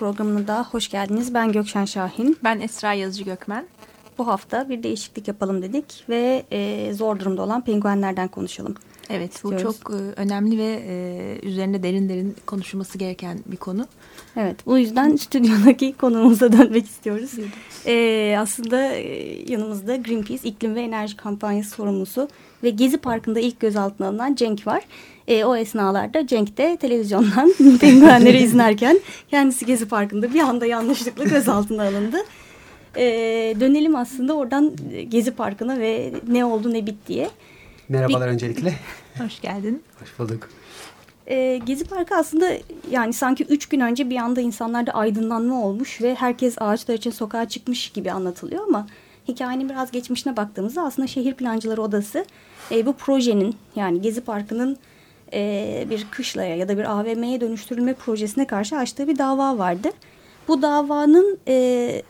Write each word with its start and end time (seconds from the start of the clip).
programına 0.00 0.46
da 0.46 0.66
hoş 0.70 0.88
geldiniz. 0.88 1.34
Ben 1.34 1.52
Gökşen 1.52 1.84
Şahin. 1.84 2.38
Ben 2.44 2.60
Esra 2.60 2.92
Yazıcı 2.92 3.24
Gökmen. 3.24 3.66
Bu 4.18 4.26
hafta 4.26 4.68
bir 4.68 4.82
değişiklik 4.82 5.28
yapalım 5.28 5.62
dedik 5.62 6.04
ve 6.08 6.42
e, 6.50 6.92
zor 6.92 7.20
durumda 7.20 7.42
olan 7.42 7.64
penguenlerden 7.64 8.28
konuşalım. 8.28 8.74
Evet, 9.10 9.34
istiyoruz. 9.34 9.64
bu 9.64 9.72
çok 9.72 9.94
e, 9.94 9.96
önemli 9.96 10.58
ve 10.58 10.82
e, 10.86 11.46
üzerinde 11.46 11.82
derin 11.82 12.08
derin 12.08 12.36
konuşulması 12.46 12.98
gereken 12.98 13.38
bir 13.46 13.56
konu. 13.56 13.86
Evet, 14.36 14.66
bu 14.66 14.78
yüzden 14.78 15.16
stüdyodaki 15.16 15.92
konumuza 16.00 16.52
dönmek 16.52 16.84
istiyoruz. 16.84 17.30
E, 17.86 18.36
aslında 18.38 18.92
e, 18.92 19.52
yanımızda 19.52 19.96
Greenpeace 19.96 20.48
İklim 20.48 20.74
ve 20.74 20.82
Enerji 20.82 21.16
Kampanyası 21.16 21.70
sorumlusu 21.70 22.28
ve 22.62 22.70
Gezi 22.70 22.98
Parkı'nda 22.98 23.40
ilk 23.40 23.60
gözaltına 23.60 24.08
alınan 24.08 24.34
Cenk 24.34 24.66
var. 24.66 24.82
E, 25.30 25.44
o 25.44 25.56
esnalarda 25.56 26.26
Cenk 26.26 26.56
de 26.56 26.76
televizyondan 26.76 27.54
penguenleri 27.80 28.38
izlerken 28.38 29.00
kendisi 29.30 29.66
Gezi 29.66 29.88
Parkı'nda 29.88 30.34
bir 30.34 30.40
anda 30.40 30.66
yanlışlıkla 30.66 31.24
gözaltına 31.24 31.82
alındı. 31.82 32.16
E, 32.96 33.04
dönelim 33.60 33.96
aslında 33.96 34.34
oradan 34.34 34.72
Gezi 35.08 35.30
Parkı'na 35.30 35.78
ve 35.78 36.12
ne 36.28 36.44
oldu 36.44 36.72
ne 36.72 36.86
bittiye. 36.86 37.30
Merhabalar 37.88 38.28
bir, 38.28 38.32
öncelikle. 38.32 38.74
Hoş 39.18 39.40
geldin. 39.40 39.82
Hoş 40.00 40.18
bulduk. 40.18 40.48
E, 41.26 41.60
Gezi 41.66 41.84
Parkı 41.84 42.14
aslında 42.14 42.50
yani 42.90 43.12
sanki 43.12 43.44
üç 43.44 43.68
gün 43.68 43.80
önce 43.80 44.10
bir 44.10 44.16
anda 44.16 44.40
insanlarda 44.40 44.92
aydınlanma 44.92 45.64
olmuş 45.64 46.02
ve 46.02 46.14
herkes 46.14 46.54
ağaçlar 46.58 46.94
için 46.94 47.10
sokağa 47.10 47.48
çıkmış 47.48 47.88
gibi 47.88 48.12
anlatılıyor 48.12 48.66
ama 48.68 48.86
hikayenin 49.28 49.68
biraz 49.68 49.90
geçmişine 49.90 50.36
baktığımızda 50.36 50.82
aslında 50.82 51.08
Şehir 51.08 51.34
Plancıları 51.34 51.82
Odası 51.82 52.24
e, 52.70 52.86
bu 52.86 52.92
projenin 52.92 53.54
yani 53.76 54.02
Gezi 54.02 54.20
Parkı'nın 54.20 54.78
e, 55.32 55.86
bir 55.90 56.06
kışlaya 56.10 56.56
ya 56.56 56.68
da 56.68 56.78
bir 56.78 57.00
AVM'ye 57.00 57.40
dönüştürülme 57.40 57.94
projesine 57.94 58.46
karşı 58.46 58.76
açtığı 58.76 59.08
bir 59.08 59.18
dava 59.18 59.58
vardı. 59.58 59.88
Bu 60.48 60.62
davanın 60.62 61.38
e, 61.48 61.54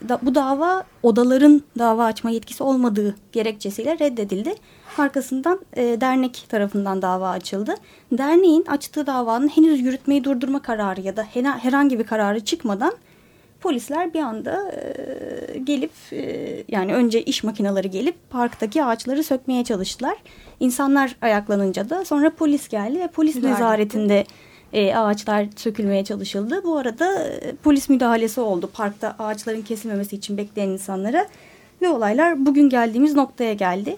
da, 0.08 0.18
bu 0.22 0.34
dava 0.34 0.84
odaların 1.02 1.62
dava 1.78 2.04
açma 2.04 2.30
yetkisi 2.30 2.62
olmadığı 2.62 3.16
gerekçesiyle 3.32 3.98
reddedildi. 3.98 4.54
Arkasından 4.98 5.60
e, 5.76 6.00
dernek 6.00 6.46
tarafından 6.48 7.02
dava 7.02 7.30
açıldı. 7.30 7.74
Derneğin 8.12 8.64
açtığı 8.64 9.06
davanın 9.06 9.48
henüz 9.48 9.80
yürütmeyi 9.80 10.24
durdurma 10.24 10.62
kararı 10.62 11.00
ya 11.00 11.16
da 11.16 11.26
herhangi 11.62 11.98
bir 11.98 12.04
kararı 12.04 12.41
çıkmadan 12.41 12.92
polisler 13.61 14.14
bir 14.14 14.20
anda 14.20 14.72
e, 14.72 15.58
gelip 15.58 15.92
e, 16.12 16.64
yani 16.69 16.94
önce 16.94 17.22
iş 17.22 17.44
makineleri 17.44 17.91
gelip 17.91 18.30
parktaki 18.30 18.84
ağaçları 18.84 19.25
sökmeye 19.25 19.64
çalıştılar. 19.64 20.16
İnsanlar 20.61 21.16
ayaklanınca 21.22 21.91
da 21.91 22.05
sonra 22.05 22.31
polis 22.31 22.69
geldi 22.69 23.00
ve 23.00 23.08
polis 23.08 23.34
Müdahale. 23.34 23.54
nezaretinde 23.54 24.25
e, 24.72 24.94
ağaçlar 24.94 25.47
sökülmeye 25.56 26.04
çalışıldı. 26.04 26.65
Bu 26.65 26.76
arada 26.76 27.22
e, 27.22 27.53
polis 27.62 27.88
müdahalesi 27.88 28.41
oldu 28.41 28.71
parkta 28.75 29.16
ağaçların 29.19 29.62
kesilmemesi 29.62 30.16
için 30.16 30.37
bekleyen 30.37 30.69
insanlara 30.69 31.27
ve 31.82 31.88
olaylar 31.88 32.47
bugün 32.47 32.69
geldiğimiz 32.69 33.15
noktaya 33.15 33.54
geldi. 33.54 33.97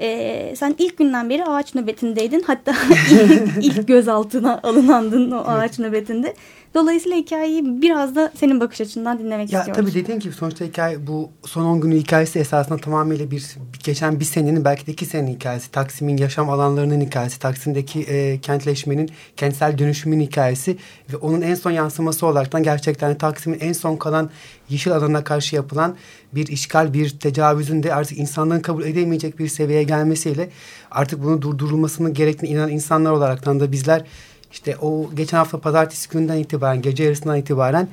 E, 0.00 0.54
sen 0.56 0.74
ilk 0.78 0.98
günden 0.98 1.30
beri 1.30 1.44
ağaç 1.44 1.74
nöbetindeydin 1.74 2.44
hatta 2.46 2.74
ilk, 3.10 3.64
ilk 3.64 3.88
gözaltına 3.88 4.60
alınandın 4.62 5.30
o 5.30 5.44
ağaç 5.46 5.78
nöbetinde. 5.78 6.34
Dolayısıyla 6.74 7.16
hikayeyi 7.16 7.82
biraz 7.82 8.16
da 8.16 8.32
senin 8.36 8.60
bakış 8.60 8.80
açından 8.80 9.18
dinlemek 9.18 9.52
ya, 9.52 9.60
istiyorum. 9.60 9.84
Tabii 9.84 10.02
dediğin 10.02 10.20
gibi 10.20 10.34
sonuçta 10.34 10.64
hikaye 10.64 11.06
bu 11.06 11.30
son 11.46 11.64
10 11.64 11.80
günün 11.80 11.96
hikayesi 11.96 12.38
esasında 12.38 12.78
tamamıyla 12.78 13.30
bir 13.30 13.56
geçen 13.84 14.20
bir 14.20 14.24
senenin 14.24 14.64
belki 14.64 14.86
de 14.86 14.92
iki 14.92 15.06
senenin 15.06 15.34
hikayesi. 15.34 15.70
Taksim'in 15.70 16.16
yaşam 16.16 16.50
alanlarının 16.50 17.00
hikayesi. 17.00 17.38
Taksim'deki 17.38 18.00
e, 18.00 18.40
kentleşmenin, 18.40 19.10
kentsel 19.36 19.78
dönüşümün 19.78 20.20
hikayesi 20.20 20.76
ve 21.12 21.16
onun 21.16 21.42
en 21.42 21.54
son 21.54 21.70
yansıması 21.70 22.26
olaraktan 22.26 22.62
gerçekten 22.62 23.18
Taksim'in 23.18 23.60
en 23.60 23.72
son 23.72 23.96
kalan 23.96 24.30
yeşil 24.68 24.92
alana 24.92 25.24
karşı 25.24 25.56
yapılan 25.56 25.96
bir 26.34 26.46
işgal, 26.46 26.92
bir 26.92 27.10
tecavüzün 27.10 27.82
de 27.82 27.94
artık 27.94 28.18
insanların 28.18 28.60
kabul 28.60 28.84
edemeyecek 28.84 29.38
bir 29.38 29.48
seviyeye 29.48 29.82
gelmesiyle 29.82 30.48
artık 30.90 31.22
bunu 31.22 31.42
durdurulmasının 31.42 32.14
gerektiğine 32.14 32.56
inanan 32.56 32.70
insanlar 32.70 33.10
olaraktan 33.10 33.60
da 33.60 33.72
bizler 33.72 34.04
işte 34.52 34.76
o 34.76 35.10
geçen 35.14 35.38
hafta 35.38 35.60
pazartesi 35.60 36.08
günden 36.08 36.36
itibaren 36.36 36.82
gece 36.82 37.04
yarısından 37.04 37.36
itibaren 37.36 37.88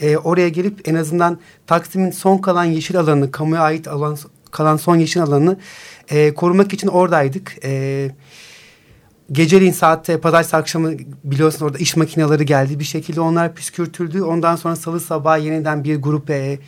e, 0.00 0.16
oraya 0.16 0.48
gelip 0.48 0.88
en 0.88 0.94
azından 0.94 1.38
Taksim'in 1.66 2.10
son 2.10 2.38
kalan 2.38 2.64
yeşil 2.64 2.98
alanını 2.98 3.30
kamuya 3.30 3.62
ait 3.62 3.88
alan 3.88 4.16
kalan 4.50 4.76
son 4.76 4.96
yeşil 4.96 5.22
alanını 5.22 5.56
e, 6.10 6.34
korumak 6.34 6.72
için 6.72 6.88
oradaydık. 6.88 7.56
E, 7.64 8.10
geceliğin 9.32 9.72
saatte 9.72 10.20
pazartesi 10.20 10.56
akşamı 10.56 10.92
biliyorsun 11.24 11.66
orada 11.66 11.78
iş 11.78 11.96
makineleri 11.96 12.46
geldi. 12.46 12.78
Bir 12.78 12.84
şekilde 12.84 13.20
onlar 13.20 13.54
püskürtüldü. 13.54 14.22
Ondan 14.22 14.56
sonra 14.56 14.76
salı 14.76 15.00
sabahı 15.00 15.40
yeniden 15.40 15.84
bir 15.84 15.96
grup 15.96 16.30
e, 16.30 16.58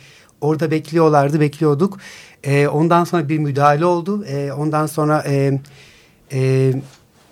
orada 0.41 0.71
bekliyorlardı, 0.71 1.39
bekliyorduk. 1.39 1.97
E, 2.43 2.67
ondan 2.67 3.03
sonra 3.03 3.29
bir 3.29 3.39
müdahale 3.39 3.85
oldu. 3.85 4.25
E, 4.25 4.51
ondan 4.51 4.85
sonra 4.85 5.23
e, 5.27 5.59
e, 6.33 6.73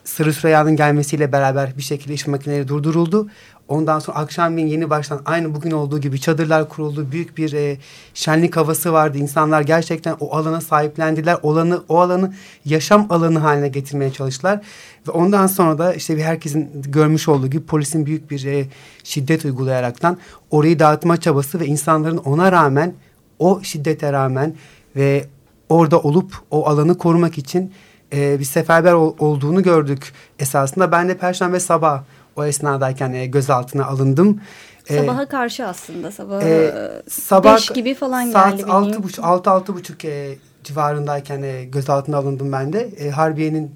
Sarı 0.04 0.34
Süreyya'nın 0.34 0.76
gelmesiyle 0.76 1.32
beraber 1.32 1.78
bir 1.78 1.84
şekilde 1.84 2.14
iş 2.14 2.28
makineleri 2.28 2.68
durduruldu. 2.68 3.28
Ondan 3.68 4.00
sonra 4.00 4.18
akşamleyin 4.18 4.68
yeni 4.68 4.90
baştan 4.90 5.22
aynı 5.26 5.56
bugün 5.56 5.72
olduğu 5.72 6.00
gibi 6.00 6.22
çadırlar 6.22 6.70
kuruldu. 6.70 7.12
Büyük 7.12 7.38
bir 7.38 7.54
e, 7.54 7.78
şenlik 8.14 8.58
havası 8.58 8.94
vardı. 8.94 9.18
İnsanlar 9.18 9.62
gerçekten 9.62 10.16
o 10.20 10.36
alana 10.36 10.62
sahiplendiler. 10.62 11.38
Olanı, 11.44 11.84
o 11.90 12.00
alanı 12.00 12.34
yaşam 12.66 13.08
alanı 13.10 13.40
haline 13.40 13.68
getirmeye 13.68 14.12
çalıştılar. 14.12 14.62
Ve 15.08 15.12
ondan 15.12 15.48
sonra 15.48 15.78
da 15.78 15.94
işte 15.94 16.24
herkesin 16.24 16.70
görmüş 16.86 17.28
olduğu 17.28 17.48
gibi 17.48 17.66
polisin 17.66 18.06
büyük 18.06 18.32
bir 18.32 18.46
e, 18.46 18.68
şiddet 19.04 19.46
uygulayaraktan 19.46 20.18
orayı 20.52 20.80
dağıtma 20.80 21.18
çabası 21.18 21.60
ve 21.60 21.66
insanların 21.66 22.18
ona 22.18 22.52
rağmen 22.52 22.94
o 23.40 23.62
şiddete 23.64 24.14
rağmen 24.14 24.56
ve 24.96 25.26
orada 25.70 26.00
olup 26.00 26.34
o 26.52 26.68
alanı 26.68 26.98
korumak 26.98 27.38
için 27.38 27.74
e, 28.14 28.40
bir 28.40 28.46
seferber 28.46 28.94
ol, 28.94 29.16
olduğunu 29.20 29.64
gördük 29.64 30.14
esasında. 30.40 30.92
Ben 30.92 31.10
de 31.10 31.18
perşembe 31.18 31.60
sabah 31.60 32.04
o 32.36 32.46
esnadayken 32.46 33.14
e, 33.14 33.26
gözaltına 33.26 33.86
alındım. 33.86 34.42
E, 34.90 34.98
Sabaha 34.98 35.26
karşı 35.28 35.68
aslında 35.68 36.12
sabah, 36.12 36.44
e, 36.44 36.74
sabah 37.10 37.56
beş 37.56 37.70
gibi 37.70 37.94
falan 37.94 38.32
saat 38.32 38.52
geldi. 38.52 38.62
Saat 38.62 38.72
altı 38.72 39.04
buçuk, 39.04 39.26
altı 39.26 39.50
altı 39.52 39.76
buçuk 39.76 40.06
e, 40.06 40.36
civarındayken 40.64 41.42
e, 41.42 41.66
gözaltına 41.66 42.18
alındım 42.18 42.52
ben 42.52 42.74
de. 42.74 42.90
E, 43.00 43.10
Harbiye'nin 43.10 43.72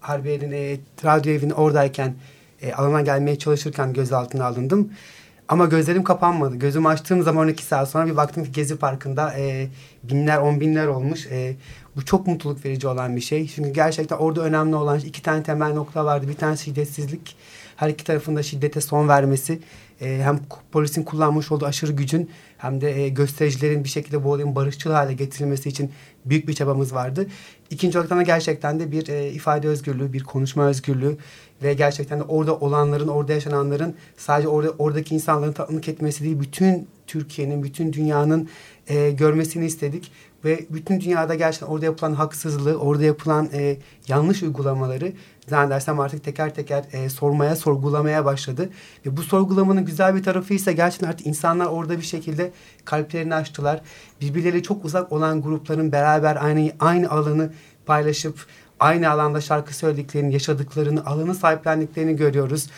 Harbiye'nin 0.00 0.52
e, 0.52 0.76
radyo 1.04 1.32
evinin 1.32 1.50
oradayken 1.52 2.14
e, 2.62 2.72
alana 2.72 3.00
gelmeye 3.00 3.38
çalışırken 3.38 3.92
gözaltına 3.92 4.44
alındım. 4.44 4.90
Ama 5.48 5.66
gözlerim 5.66 6.04
kapanmadı. 6.04 6.56
Gözümü 6.56 6.88
açtığım 6.88 7.22
zaman 7.22 7.42
12 7.44 7.64
saat 7.64 7.88
sonra 7.88 8.06
bir 8.06 8.16
baktım 8.16 8.44
ki 8.44 8.52
Gezi 8.52 8.76
Parkı'nda 8.76 9.38
e, 9.38 9.68
binler 10.02 10.38
on 10.38 10.60
binler 10.60 10.86
olmuş. 10.86 11.26
E, 11.26 11.56
bu 11.96 12.04
çok 12.04 12.26
mutluluk 12.26 12.64
verici 12.64 12.88
olan 12.88 13.16
bir 13.16 13.20
şey. 13.20 13.48
Çünkü 13.48 13.70
gerçekten 13.70 14.16
orada 14.16 14.40
önemli 14.40 14.76
olan 14.76 14.98
iki 14.98 15.22
tane 15.22 15.42
temel 15.42 15.72
nokta 15.72 16.04
vardı. 16.04 16.28
Bir 16.28 16.34
tanesi 16.34 16.64
şiddetsizlik. 16.64 17.36
Her 17.76 17.88
iki 17.88 18.04
tarafında 18.04 18.42
şiddete 18.42 18.80
son 18.80 19.08
vermesi. 19.08 19.60
E, 20.00 20.20
hem 20.22 20.40
polisin 20.72 21.02
kullanmış 21.02 21.52
olduğu 21.52 21.66
aşırı 21.66 21.92
gücün 21.92 22.30
hem 22.58 22.80
de 22.80 23.02
e, 23.02 23.08
göstericilerin 23.08 23.84
bir 23.84 23.88
şekilde 23.88 24.24
bu 24.24 24.30
olayın 24.30 24.54
barışçıl 24.54 24.90
hale 24.90 25.12
getirilmesi 25.12 25.68
için 25.68 25.92
büyük 26.24 26.48
bir 26.48 26.52
çabamız 26.52 26.94
vardı. 26.94 27.26
İkinci 27.70 27.98
olarak 27.98 28.10
da 28.10 28.22
gerçekten 28.22 28.80
de 28.80 28.92
bir 28.92 29.08
e, 29.08 29.30
ifade 29.30 29.68
özgürlüğü, 29.68 30.12
bir 30.12 30.24
konuşma 30.24 30.66
özgürlüğü 30.66 31.16
ve 31.62 31.74
gerçekten 31.74 32.18
de 32.20 32.22
orada 32.22 32.56
olanların, 32.56 33.08
orada 33.08 33.32
yaşananların 33.32 33.94
sadece 34.16 34.48
orada 34.48 34.70
oradaki 34.78 35.14
insanların 35.14 35.52
tanık 35.52 35.88
etmesi 35.88 36.24
değil, 36.24 36.40
bütün 36.40 36.88
Türkiye'nin, 37.06 37.62
bütün 37.62 37.92
dünyanın 37.92 38.48
e, 38.88 39.10
görmesini 39.10 39.66
istedik 39.66 40.12
ve 40.44 40.66
bütün 40.70 41.00
dünyada 41.00 41.34
gerçekten 41.34 41.66
orada 41.66 41.84
yapılan 41.84 42.12
haksızlığı, 42.14 42.76
orada 42.76 43.04
yapılan 43.04 43.48
e, 43.52 43.76
yanlış 44.08 44.42
uygulamaları 44.42 45.12
zannedersem 45.48 46.00
artık 46.00 46.24
teker 46.24 46.54
teker 46.54 46.84
e, 46.92 47.08
sormaya, 47.08 47.56
sorgulamaya 47.56 48.24
başladı. 48.24 48.70
Ve 49.06 49.16
bu 49.16 49.22
sorgulamanın 49.22 49.84
güzel 49.84 50.16
bir 50.16 50.22
tarafı 50.22 50.54
ise 50.54 50.72
gerçekten 50.72 51.08
artık 51.08 51.26
insanlar 51.26 51.66
orada 51.66 51.96
bir 51.98 52.02
şekilde 52.02 52.52
kalplerini 52.84 53.34
açtılar. 53.34 53.80
Birbirleriyle 54.20 54.62
çok 54.62 54.84
uzak 54.84 55.12
olan 55.12 55.42
grupların 55.42 55.92
beraber 55.92 56.44
aynı 56.44 56.72
aynı 56.80 57.10
alanı 57.10 57.52
paylaşıp 57.86 58.46
aynı 58.80 59.10
alanda 59.10 59.40
şarkı 59.40 59.76
söylediklerini, 59.76 60.32
yaşadıklarını, 60.32 61.06
alanı 61.06 61.34
sahiplendiklerini 61.34 62.16
görüyoruz. 62.16 62.70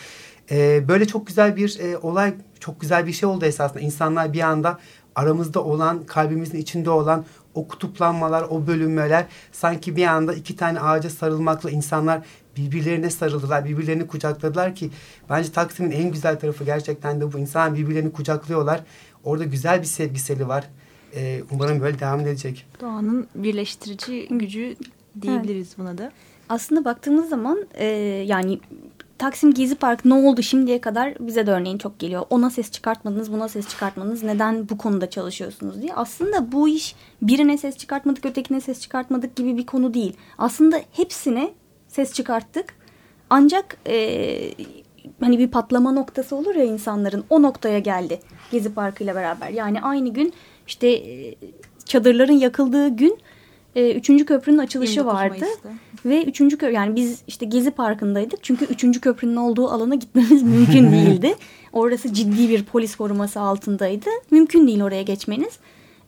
E, 0.50 0.88
böyle 0.88 1.06
çok 1.06 1.26
güzel 1.26 1.56
bir 1.56 1.80
e, 1.80 1.98
olay, 1.98 2.34
çok 2.60 2.80
güzel 2.80 3.06
bir 3.06 3.12
şey 3.12 3.28
oldu 3.28 3.44
esasında. 3.44 3.80
İnsanlar 3.80 4.32
bir 4.32 4.40
anda 4.40 4.78
aramızda 5.16 5.64
olan, 5.64 6.04
kalbimizin 6.06 6.58
içinde 6.58 6.90
olan 6.90 7.24
o 7.54 7.68
kutuplanmalar, 7.68 8.42
o 8.42 8.66
bölünmeler 8.66 9.26
sanki 9.52 9.96
bir 9.96 10.06
anda 10.06 10.34
iki 10.34 10.56
tane 10.56 10.80
ağaca 10.80 11.10
sarılmakla 11.10 11.70
insanlar 11.70 12.22
birbirlerine 12.56 13.10
sarıldılar, 13.10 13.64
birbirlerini 13.64 14.06
kucakladılar 14.06 14.74
ki 14.74 14.90
bence 15.30 15.52
Taksim'in 15.52 15.90
en 15.90 16.12
güzel 16.12 16.40
tarafı 16.40 16.64
gerçekten 16.64 17.20
de 17.20 17.32
bu. 17.32 17.38
İnsanlar 17.38 17.78
birbirlerini 17.78 18.12
kucaklıyorlar. 18.12 18.80
Orada 19.24 19.44
güzel 19.44 19.80
bir 19.80 19.86
sevgiseli 19.86 20.48
var. 20.48 20.64
Ee, 21.14 21.42
umarım 21.50 21.80
böyle 21.80 21.98
devam 21.98 22.20
edecek. 22.20 22.66
Doğanın 22.80 23.26
birleştirici 23.34 24.28
gücü 24.30 24.76
diyebiliriz 25.22 25.68
evet. 25.68 25.78
buna 25.78 25.98
da. 25.98 26.12
Aslında 26.48 26.84
baktığımız 26.84 27.28
zaman 27.28 27.66
e, 27.74 27.84
yani 28.26 28.60
Taksim 29.18 29.54
Gezi 29.54 29.74
Park 29.74 30.04
ne 30.04 30.14
oldu 30.14 30.42
şimdiye 30.42 30.80
kadar 30.80 31.14
bize 31.20 31.46
de 31.46 31.50
örneğin 31.50 31.78
çok 31.78 31.98
geliyor. 31.98 32.26
Ona 32.30 32.50
ses 32.50 32.70
çıkartmadınız, 32.70 33.32
buna 33.32 33.48
ses 33.48 33.68
çıkartmadınız. 33.68 34.22
Neden 34.22 34.68
bu 34.68 34.78
konuda 34.78 35.10
çalışıyorsunuz 35.10 35.82
diye. 35.82 35.94
Aslında 35.94 36.52
bu 36.52 36.68
iş 36.68 36.94
birine 37.22 37.58
ses 37.58 37.76
çıkartmadık, 37.76 38.26
ötekine 38.26 38.60
ses 38.60 38.80
çıkartmadık 38.80 39.36
gibi 39.36 39.56
bir 39.56 39.66
konu 39.66 39.94
değil. 39.94 40.16
Aslında 40.38 40.80
hepsine 40.92 41.52
ses 41.88 42.12
çıkarttık. 42.12 42.74
Ancak 43.30 43.76
e, 43.86 44.54
hani 45.20 45.38
bir 45.38 45.50
patlama 45.50 45.92
noktası 45.92 46.36
olur 46.36 46.54
ya 46.54 46.64
insanların 46.64 47.24
o 47.30 47.42
noktaya 47.42 47.78
geldi 47.78 48.20
Gezi 48.50 48.74
Parkı 48.74 49.04
ile 49.04 49.14
beraber. 49.14 49.48
Yani 49.48 49.82
aynı 49.82 50.08
gün 50.08 50.32
işte 50.66 50.88
e, 50.88 51.34
çadırların 51.84 52.32
yakıldığı 52.38 52.88
gün 52.88 53.18
e, 53.76 53.94
üçüncü 53.94 54.24
köprünün 54.26 54.58
açılışı 54.58 55.06
vardı. 55.06 55.36
Mayıs'ta. 55.40 55.68
Ve 56.04 56.24
üçüncü 56.24 56.58
köprü 56.58 56.74
yani 56.74 56.96
biz 56.96 57.22
işte 57.26 57.46
Gezi 57.46 57.70
Parkı'ndaydık. 57.70 58.44
Çünkü 58.44 58.64
üçüncü 58.64 59.00
köprünün 59.00 59.36
olduğu 59.36 59.68
alana 59.68 59.94
gitmemiz 59.94 60.42
mümkün 60.42 60.92
değildi. 60.92 61.34
Orası 61.72 62.12
ciddi 62.12 62.48
bir 62.48 62.64
polis 62.64 62.96
koruması 62.96 63.40
altındaydı. 63.40 64.10
Mümkün 64.30 64.66
değil 64.66 64.82
oraya 64.82 65.02
geçmeniz. 65.02 65.58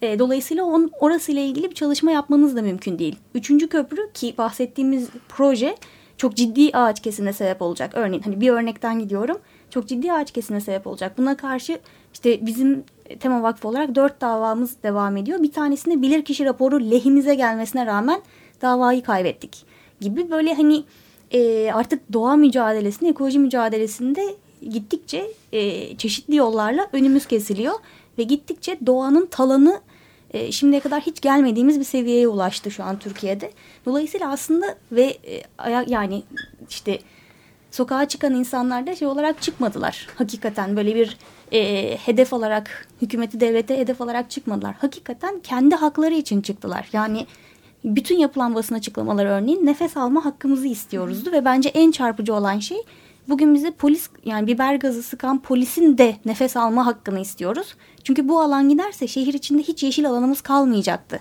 E, 0.02 0.18
dolayısıyla 0.18 0.64
on, 0.64 0.90
orası 1.00 1.32
ile 1.32 1.44
ilgili 1.44 1.70
bir 1.70 1.74
çalışma 1.74 2.10
yapmanız 2.10 2.56
da 2.56 2.62
mümkün 2.62 2.98
değil. 2.98 3.16
Üçüncü 3.34 3.68
köprü 3.68 4.12
ki 4.14 4.34
bahsettiğimiz 4.38 5.08
proje 5.28 5.76
çok 6.16 6.36
ciddi 6.36 6.70
ağaç 6.72 7.02
kesine 7.02 7.32
sebep 7.32 7.62
olacak. 7.62 7.90
Örneğin 7.94 8.22
hani 8.22 8.40
bir 8.40 8.50
örnekten 8.50 8.98
gidiyorum. 8.98 9.38
Çok 9.70 9.88
ciddi 9.88 10.12
ağaç 10.12 10.32
kesine 10.32 10.60
sebep 10.60 10.86
olacak. 10.86 11.18
Buna 11.18 11.36
karşı 11.36 11.78
işte 12.12 12.46
bizim 12.46 12.84
Tema 13.20 13.42
Vakfı 13.42 13.68
olarak 13.68 13.94
dört 13.94 14.20
davamız 14.20 14.82
devam 14.82 15.16
ediyor. 15.16 15.42
Bir 15.42 15.52
tanesinde 15.52 16.02
bilirkişi 16.02 16.44
raporu 16.44 16.90
lehimize 16.90 17.34
gelmesine 17.34 17.86
rağmen 17.86 18.20
davayı 18.62 19.02
kaybettik 19.02 19.66
gibi 20.00 20.30
böyle 20.30 20.54
hani 20.54 20.84
e, 21.30 21.72
artık 21.72 22.12
doğa 22.12 22.36
mücadelesinde, 22.36 23.10
ekoloji 23.10 23.38
mücadelesinde 23.38 24.34
gittikçe 24.62 25.26
e, 25.52 25.96
çeşitli 25.96 26.36
yollarla 26.36 26.86
önümüz 26.92 27.26
kesiliyor 27.26 27.74
ve 28.18 28.22
gittikçe 28.22 28.78
doğanın 28.86 29.26
talanı 29.26 29.80
e, 30.30 30.52
şimdiye 30.52 30.80
kadar 30.80 31.00
hiç 31.00 31.20
gelmediğimiz 31.20 31.78
bir 31.80 31.84
seviyeye 31.84 32.28
ulaştı 32.28 32.70
şu 32.70 32.84
an 32.84 32.98
Türkiye'de. 32.98 33.50
Dolayısıyla 33.86 34.30
aslında 34.32 34.74
ve 34.92 35.04
e, 35.04 35.42
yani 35.86 36.22
işte 36.70 36.98
sokağa 37.70 38.08
çıkan 38.08 38.34
insanlar 38.34 38.86
da 38.86 38.96
şey 38.96 39.08
olarak 39.08 39.42
çıkmadılar. 39.42 40.06
Hakikaten 40.14 40.76
böyle 40.76 40.94
bir 40.94 41.16
e, 41.52 41.96
hedef 41.96 42.32
olarak 42.32 42.88
hükümeti 43.02 43.40
devlete 43.40 43.78
hedef 43.78 44.00
olarak 44.00 44.30
çıkmadılar. 44.30 44.74
Hakikaten 44.78 45.40
kendi 45.40 45.74
hakları 45.74 46.14
için 46.14 46.40
çıktılar. 46.40 46.88
Yani 46.92 47.26
bütün 47.84 48.18
yapılan 48.18 48.54
basın 48.54 48.74
açıklamaları 48.74 49.28
örneğin 49.28 49.66
nefes 49.66 49.96
alma 49.96 50.24
hakkımızı 50.24 50.66
istiyoruzdu 50.66 51.32
ve 51.32 51.44
bence 51.44 51.68
en 51.68 51.90
çarpıcı 51.90 52.34
olan 52.34 52.58
şey 52.58 52.78
bugün 53.28 53.54
bize 53.54 53.70
polis 53.70 54.10
yani 54.24 54.46
biber 54.46 54.74
gazı 54.74 55.02
sıkan 55.02 55.42
polisin 55.42 55.98
de 55.98 56.16
nefes 56.24 56.56
alma 56.56 56.86
hakkını 56.86 57.20
istiyoruz. 57.20 57.74
Çünkü 58.04 58.28
bu 58.28 58.40
alan 58.40 58.68
giderse 58.68 59.08
şehir 59.08 59.34
içinde 59.34 59.62
hiç 59.62 59.82
yeşil 59.82 60.08
alanımız 60.08 60.40
kalmayacaktı 60.40 61.20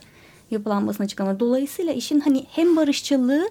yapılan 0.51 0.87
basın 0.87 1.03
açıklamaları. 1.03 1.39
Dolayısıyla 1.39 1.93
işin 1.93 2.19
hani 2.19 2.45
hem 2.49 2.75
barışçılığı 2.75 3.49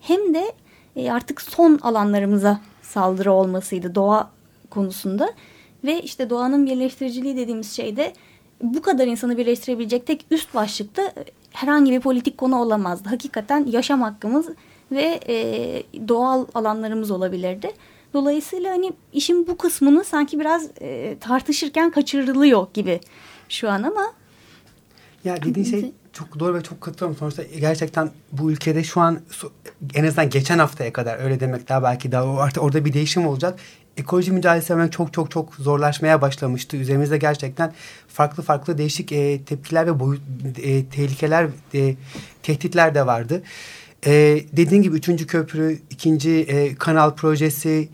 hem 0.00 0.34
de 0.34 0.52
e, 0.96 1.10
artık 1.10 1.40
son 1.40 1.78
alanlarımıza 1.82 2.60
saldırı 2.82 3.32
olmasıydı 3.32 3.94
doğa 3.94 4.30
konusunda. 4.70 5.28
Ve 5.84 6.02
işte 6.02 6.30
doğanın 6.30 6.66
birleştiriciliği 6.66 7.36
dediğimiz 7.36 7.72
şeyde 7.72 8.12
bu 8.62 8.82
kadar 8.82 9.06
insanı 9.06 9.38
birleştirebilecek 9.38 10.06
tek 10.06 10.24
üst 10.30 10.54
başlıkta 10.54 11.12
herhangi 11.50 11.92
bir 11.92 12.00
politik 12.00 12.38
konu 12.38 12.60
olamazdı. 12.60 13.08
Hakikaten 13.08 13.66
yaşam 13.66 14.02
hakkımız 14.02 14.46
ve 14.92 15.20
e, 15.28 15.82
doğal 16.08 16.46
alanlarımız 16.54 17.10
olabilirdi. 17.10 17.72
Dolayısıyla 18.14 18.72
hani 18.72 18.92
işin 19.12 19.46
bu 19.46 19.56
kısmını 19.56 20.04
sanki 20.04 20.40
biraz 20.40 20.70
e, 20.80 21.16
tartışırken 21.20 21.90
kaçırılıyor 21.90 22.66
gibi 22.74 23.00
şu 23.48 23.70
an 23.70 23.82
ama. 23.82 24.17
Ya 25.24 25.42
dediğin 25.42 25.66
şey 25.66 25.92
çok 26.12 26.38
doğru 26.38 26.54
ve 26.54 26.62
çok 26.62 26.80
katılıyorum. 26.80 27.18
Sonuçta 27.18 27.42
gerçekten 27.42 28.10
bu 28.32 28.52
ülkede 28.52 28.84
şu 28.84 29.00
an 29.00 29.20
en 29.94 30.04
azından 30.04 30.30
geçen 30.30 30.58
haftaya 30.58 30.92
kadar 30.92 31.24
öyle 31.24 31.40
demek 31.40 31.68
daha 31.68 31.82
belki 31.82 32.12
daha 32.12 32.40
artık 32.40 32.62
orada 32.62 32.84
bir 32.84 32.92
değişim 32.92 33.26
olacak 33.26 33.58
ekoloji 33.98 34.32
mücadelesi 34.32 34.72
hemen 34.72 34.88
çok 34.88 35.12
çok 35.12 35.30
çok 35.30 35.54
zorlaşmaya 35.54 36.22
başlamıştı. 36.22 36.76
Üzerimizde 36.76 37.18
gerçekten 37.18 37.72
farklı 38.08 38.42
farklı 38.42 38.78
değişik 38.78 39.12
e, 39.12 39.44
tepkiler 39.44 39.86
ve 39.86 40.00
boyut 40.00 40.20
e, 40.62 40.84
tehlikeler, 40.84 41.46
e, 41.74 41.94
tehditler 42.42 42.94
de 42.94 43.06
vardı. 43.06 43.42
E, 44.06 44.40
dediğin 44.52 44.82
gibi 44.82 44.96
üçüncü 44.96 45.26
köprü, 45.26 45.78
ikinci 45.90 46.30
e, 46.30 46.74
kanal 46.74 47.14
projesi, 47.14 47.88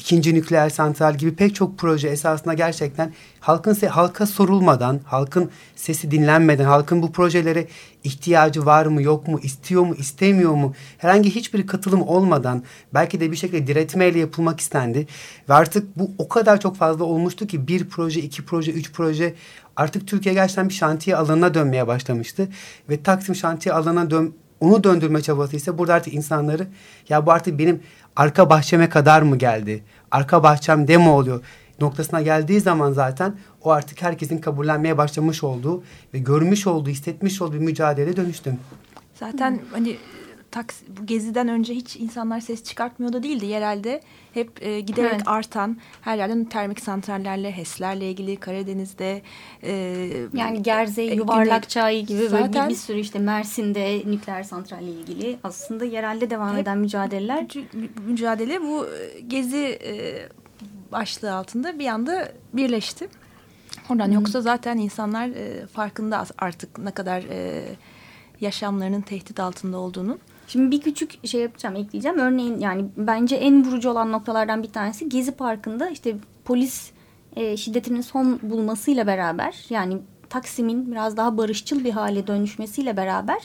ikinci 0.00 0.34
nükleer 0.34 0.70
santral 0.70 1.14
gibi 1.14 1.34
pek 1.34 1.54
çok 1.54 1.78
proje 1.78 2.08
esasında 2.08 2.54
gerçekten 2.54 3.12
halkın 3.40 3.74
halka 3.86 4.26
sorulmadan, 4.26 5.00
halkın 5.04 5.50
sesi 5.76 6.10
dinlenmeden, 6.10 6.64
halkın 6.64 7.02
bu 7.02 7.12
projelere 7.12 7.66
ihtiyacı 8.04 8.66
var 8.66 8.86
mı, 8.86 9.02
yok 9.02 9.28
mu, 9.28 9.40
istiyor 9.42 9.82
mu, 9.82 9.94
istemiyor 9.94 10.54
mu, 10.54 10.74
herhangi 10.98 11.34
hiçbir 11.34 11.66
katılım 11.66 12.02
olmadan 12.02 12.62
belki 12.94 13.20
de 13.20 13.32
bir 13.32 13.36
şekilde 13.36 13.66
diretmeyle 13.66 14.18
yapılmak 14.18 14.60
istendi. 14.60 15.06
Ve 15.48 15.54
artık 15.54 15.98
bu 15.98 16.10
o 16.18 16.28
kadar 16.28 16.60
çok 16.60 16.76
fazla 16.76 17.04
olmuştu 17.04 17.46
ki 17.46 17.68
bir 17.68 17.88
proje, 17.88 18.20
iki 18.20 18.44
proje, 18.44 18.72
üç 18.72 18.92
proje 18.92 19.34
artık 19.76 20.08
Türkiye 20.08 20.34
gerçekten 20.34 20.68
bir 20.68 20.74
şantiye 20.74 21.16
alanına 21.16 21.54
dönmeye 21.54 21.86
başlamıştı. 21.86 22.48
Ve 22.88 23.02
Taksim 23.02 23.34
şantiye 23.34 23.74
alanına 23.74 24.10
dön 24.10 24.34
onu 24.60 24.84
döndürme 24.84 25.22
çabası 25.22 25.56
ise 25.56 25.78
burada 25.78 25.94
artık 25.94 26.14
insanları 26.14 26.66
ya 27.08 27.26
bu 27.26 27.32
artık 27.32 27.58
benim 27.58 27.80
arka 28.16 28.50
bahçeme 28.50 28.88
kadar 28.88 29.22
mı 29.22 29.36
geldi? 29.36 29.84
Arka 30.10 30.42
bahçem 30.42 30.88
de 30.88 30.96
mi 30.96 31.08
oluyor? 31.08 31.40
noktasına 31.80 32.22
geldiği 32.22 32.60
zaman 32.60 32.92
zaten 32.92 33.34
o 33.62 33.70
artık 33.70 34.02
herkesin 34.02 34.38
kabullenmeye 34.38 34.98
başlamış 34.98 35.44
olduğu 35.44 35.82
ve 36.14 36.18
görmüş 36.18 36.66
olduğu, 36.66 36.88
hissetmiş 36.88 37.42
olduğu 37.42 37.54
bir 37.54 37.58
mücadele 37.58 38.16
dönüştü. 38.16 38.56
Zaten 39.14 39.60
hani 39.72 39.96
taks, 40.50 40.82
bu 40.88 41.06
geziden 41.06 41.48
önce 41.48 41.74
hiç 41.74 41.96
insanlar 41.96 42.40
ses 42.40 42.64
çıkartmıyor 42.64 43.12
da 43.12 43.22
değildi. 43.22 43.46
Yerelde 43.46 44.00
hep 44.34 44.62
e, 44.62 44.80
giderek 44.80 45.12
evet. 45.14 45.22
artan 45.28 45.76
her 46.00 46.16
yerden 46.18 46.44
termik 46.44 46.80
santrallerle, 46.80 47.56
HES'lerle 47.56 48.10
ilgili 48.10 48.36
Karadeniz'de 48.36 49.22
e, 49.62 49.72
yani 50.32 50.62
Gerze, 50.62 51.02
e, 51.02 51.14
Yuvarlakçay 51.14 52.04
gibi 52.04 52.28
zaten, 52.28 52.54
böyle 52.54 52.64
bir, 52.64 52.70
bir 52.70 52.78
sürü 52.78 52.98
işte 52.98 53.18
Mersin'de 53.18 54.02
nükleer 54.06 54.42
santralle 54.42 54.90
ilgili 54.90 55.38
aslında 55.44 55.84
yerelde 55.84 56.30
devam 56.30 56.56
eden 56.56 56.78
mücadeleler. 56.78 57.46
Mücadele 58.06 58.62
bu 58.62 58.86
e, 58.86 59.20
gezi 59.20 59.78
e, 59.84 59.92
başlığı 60.92 61.34
altında 61.34 61.78
bir 61.78 61.86
anda 61.86 62.32
birleşti. 62.52 63.08
Oradan 63.90 64.06
hmm. 64.06 64.14
yoksa 64.14 64.40
zaten 64.40 64.78
insanlar 64.78 65.28
e, 65.28 65.66
farkında 65.66 66.26
artık 66.38 66.78
ne 66.78 66.90
kadar 66.90 67.22
e, 67.22 67.62
yaşamlarının 68.40 69.00
tehdit 69.00 69.40
altında 69.40 69.78
olduğunu. 69.78 70.18
Şimdi 70.52 70.70
bir 70.70 70.80
küçük 70.80 71.26
şey 71.26 71.40
yapacağım, 71.40 71.76
ekleyeceğim. 71.76 72.18
Örneğin 72.18 72.58
yani 72.58 72.84
bence 72.96 73.36
en 73.36 73.64
vurucu 73.64 73.90
olan 73.90 74.12
noktalardan 74.12 74.62
bir 74.62 74.72
tanesi 74.72 75.08
Gezi 75.08 75.32
Parkı'nda 75.32 75.90
işte 75.90 76.16
polis 76.44 76.90
e, 77.36 77.56
şiddetinin 77.56 78.00
son 78.00 78.38
bulmasıyla 78.42 79.06
beraber 79.06 79.66
yani 79.70 79.98
Taksim'in 80.30 80.92
biraz 80.92 81.16
daha 81.16 81.36
barışçıl 81.36 81.84
bir 81.84 81.90
hale 81.90 82.26
dönüşmesiyle 82.26 82.96
beraber 82.96 83.38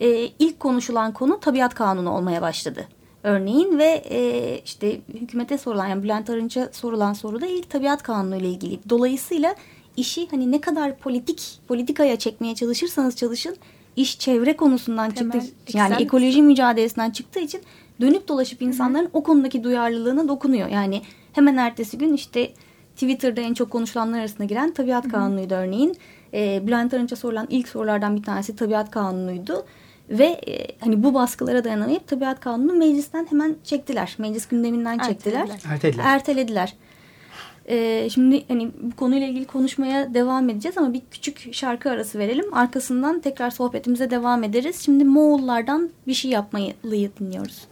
e, 0.00 0.08
ilk 0.38 0.60
konuşulan 0.60 1.12
konu 1.12 1.40
tabiat 1.40 1.74
kanunu 1.74 2.10
olmaya 2.10 2.42
başladı. 2.42 2.88
Örneğin 3.22 3.78
ve 3.78 4.02
e, 4.10 4.60
işte 4.64 5.00
hükümete 5.14 5.58
sorulan 5.58 5.86
yani 5.86 6.02
Bülent 6.02 6.30
Arınç'a 6.30 6.68
sorulan 6.72 7.12
soru 7.12 7.40
da 7.40 7.46
ilk 7.46 7.70
tabiat 7.70 8.02
kanunu 8.02 8.36
ile 8.36 8.48
ilgili. 8.48 8.80
Dolayısıyla 8.88 9.54
işi 9.96 10.28
hani 10.30 10.52
ne 10.52 10.60
kadar 10.60 10.96
politik 10.96 11.60
politikaya 11.68 12.18
çekmeye 12.18 12.54
çalışırsanız 12.54 13.16
çalışın 13.16 13.56
iş 13.96 14.18
çevre 14.18 14.56
konusundan 14.56 15.10
Temel, 15.10 15.40
çıktı. 15.40 15.48
Yani 15.74 15.92
eksen- 15.92 16.04
ekoloji 16.04 16.42
mücadelesinden 16.42 17.10
çıktığı 17.10 17.40
için 17.40 17.60
dönüp 18.00 18.28
dolaşıp 18.28 18.62
insanların 18.62 19.08
o 19.12 19.22
konudaki 19.22 19.64
duyarlılığına 19.64 20.28
dokunuyor. 20.28 20.68
Yani 20.68 21.02
hemen 21.32 21.56
ertesi 21.56 21.98
gün 21.98 22.14
işte 22.14 22.52
Twitter'da 22.94 23.40
en 23.40 23.54
çok 23.54 23.70
konuşulanlar 23.70 24.18
arasında 24.18 24.44
giren 24.44 24.70
tabiat 24.70 25.08
kanunuydu 25.08 25.54
örneğin. 25.54 25.96
E, 26.34 26.66
Bülent 26.66 26.94
Arınç'a 26.94 27.16
sorulan 27.16 27.46
ilk 27.50 27.68
sorulardan 27.68 28.16
bir 28.16 28.22
tanesi 28.22 28.56
tabiat 28.56 28.90
kanunuydu. 28.90 29.66
Ve 30.10 30.24
e, 30.24 30.66
hani 30.80 31.02
bu 31.02 31.14
baskılara 31.14 31.64
dayanamayıp 31.64 32.08
tabiat 32.08 32.40
kanunu 32.40 32.72
meclisten 32.72 33.26
hemen 33.30 33.56
çektiler. 33.64 34.14
Meclis 34.18 34.48
gündeminden 34.48 34.98
çektiler. 34.98 35.40
Ertelediler. 35.40 35.72
Ertelediler. 35.72 36.04
Ertelediler. 36.04 36.74
E, 37.68 38.08
şimdi 38.10 38.44
hani 38.48 38.70
bu 38.82 38.96
konuyla 38.96 39.26
ilgili 39.26 39.44
konuşmaya 39.44 40.14
devam 40.14 40.50
edeceğiz 40.50 40.78
ama 40.78 40.92
bir 40.92 41.02
küçük 41.10 41.54
şarkı 41.54 41.90
arası 41.90 42.18
verelim. 42.18 42.54
Arkasından 42.54 43.20
tekrar 43.20 43.50
sohbetimize 43.50 44.10
devam 44.10 44.44
ederiz. 44.44 44.80
Şimdi 44.84 45.04
Moğollardan 45.04 45.90
bir 46.06 46.14
şey 46.14 46.30
yapmayı 46.30 46.74
dinliyoruz. 47.20 47.68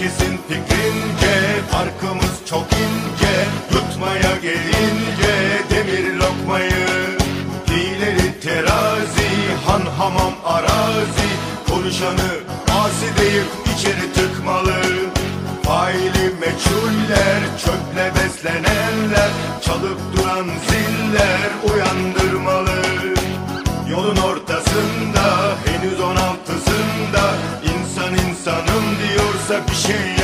Herkesin 0.00 0.38
fikrince 0.48 1.62
farkımız 1.70 2.46
çok 2.46 2.66
ince. 2.72 3.34
Yutmaya 3.72 4.36
gelince 4.42 5.34
demir 5.70 6.14
lokmayı. 6.16 6.86
Hileri 7.68 8.40
terazi, 8.40 9.28
han 9.66 9.82
hamam 9.98 10.32
arazi. 10.44 11.30
Konuşanı 11.68 12.30
asi 12.70 13.06
deyip 13.18 13.46
içeri 13.76 14.12
tıkmalı. 14.12 14.74
Faili 15.62 16.34
meçhuller, 16.40 17.40
çöple 17.64 18.12
beslenenler. 18.14 19.30
Çalıp 19.62 20.00
duran 20.16 20.46
ziller 20.68 21.74
uyandırmalı. 21.74 22.82
Yolun 23.90 24.16
ortasında 24.16 24.59
change. 29.90 30.19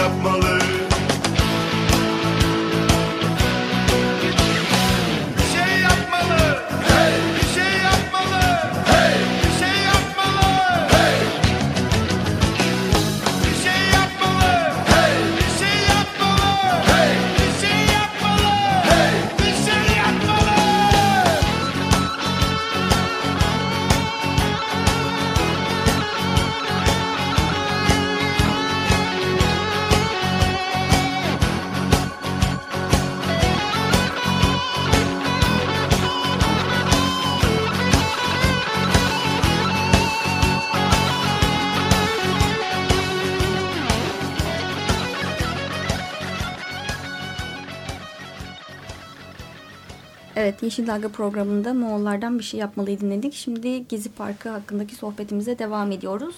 Yeşil 50.66 50.86
Dalga 50.86 51.08
programında 51.08 51.74
Moğollardan 51.74 52.38
bir 52.38 52.44
şey 52.44 52.60
yapmalıyı 52.60 53.00
dinledik. 53.00 53.34
Şimdi 53.34 53.88
Gezi 53.88 54.08
Parkı 54.08 54.48
hakkındaki 54.48 54.94
sohbetimize 54.94 55.58
devam 55.58 55.92
ediyoruz. 55.92 56.36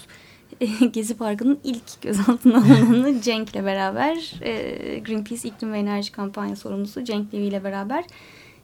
Gezi 0.92 1.16
Parkı'nın 1.16 1.58
ilk 1.64 2.02
gözaltına 2.02 2.56
alınanı 2.86 3.20
Cenk'le 3.20 3.54
beraber 3.54 4.32
e, 4.42 4.52
Greenpeace 4.98 5.48
İklim 5.48 5.72
ve 5.72 5.78
Enerji 5.78 6.12
Kampanya 6.12 6.56
sorumlusu 6.56 7.04
Cenk 7.04 7.34
Levi 7.34 7.44
ile 7.44 7.64
beraber. 7.64 8.04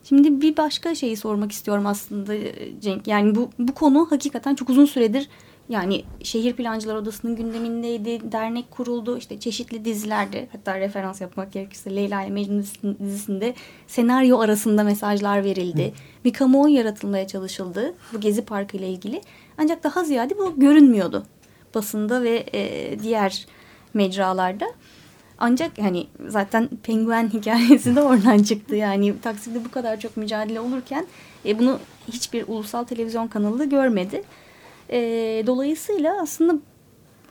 Şimdi 0.04 0.40
bir 0.40 0.56
başka 0.56 0.94
şeyi 0.94 1.16
sormak 1.16 1.52
istiyorum 1.52 1.86
aslında 1.86 2.34
e, 2.34 2.80
Cenk. 2.80 3.06
Yani 3.06 3.34
bu, 3.34 3.50
bu 3.58 3.74
konu 3.74 4.06
hakikaten 4.10 4.54
çok 4.54 4.70
uzun 4.70 4.84
süredir 4.84 5.28
yani 5.68 6.04
Şehir 6.22 6.52
Plancılar 6.52 6.94
Odası'nın 6.94 7.36
gündemindeydi, 7.36 8.32
dernek 8.32 8.70
kuruldu, 8.70 9.18
işte 9.18 9.40
çeşitli 9.40 9.84
dizilerde 9.84 10.48
hatta 10.52 10.80
referans 10.80 11.20
yapmak 11.20 11.52
gerekirse 11.52 11.96
Leyla 11.96 12.22
ile 12.22 12.30
Mecnun 12.30 12.66
dizisinde 13.00 13.54
senaryo 13.86 14.38
arasında 14.38 14.84
mesajlar 14.84 15.44
verildi. 15.44 15.92
Bir 16.24 16.32
kamuoyu 16.32 16.74
yaratılmaya 16.74 17.26
çalışıldı 17.26 17.94
bu 18.12 18.20
Gezi 18.20 18.44
Parkı 18.44 18.76
ile 18.76 18.88
ilgili. 18.88 19.20
Ancak 19.58 19.84
daha 19.84 20.04
ziyade 20.04 20.38
bu 20.38 20.60
görünmüyordu 20.60 21.26
basında 21.74 22.22
ve 22.22 22.46
e, 22.54 22.98
diğer 23.02 23.46
mecralarda. 23.94 24.66
Ancak 25.38 25.78
hani 25.78 26.06
zaten 26.28 26.68
penguen 26.82 27.28
hikayesi 27.32 27.96
de 27.96 28.02
oradan 28.02 28.42
çıktı. 28.42 28.76
Yani 28.76 29.20
Taksim'de 29.20 29.64
bu 29.64 29.70
kadar 29.70 30.00
çok 30.00 30.16
mücadele 30.16 30.60
olurken 30.60 31.06
e, 31.46 31.58
bunu 31.58 31.78
hiçbir 32.08 32.44
ulusal 32.48 32.84
televizyon 32.84 33.28
kanalı 33.28 33.64
görmedi. 33.64 34.22
E, 34.90 34.98
dolayısıyla 35.46 36.22
aslında 36.22 36.54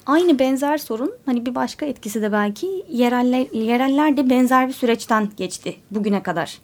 aynı 0.06 0.40
benzer 0.40 0.78
sorun 0.78 1.14
hani 1.26 1.46
bir 1.46 1.56
başka 1.56 1.86
etkisi 1.86 2.22
de 2.22 2.32
belki 2.32 2.86
yereller, 2.90 3.48
yereller 3.54 4.18
de 4.18 4.30
benzer 4.30 4.68
bir 4.68 4.74
süreçten 4.74 5.30
geçti 5.38 5.76
bugüne 5.92 6.24
kadar. 6.24 6.60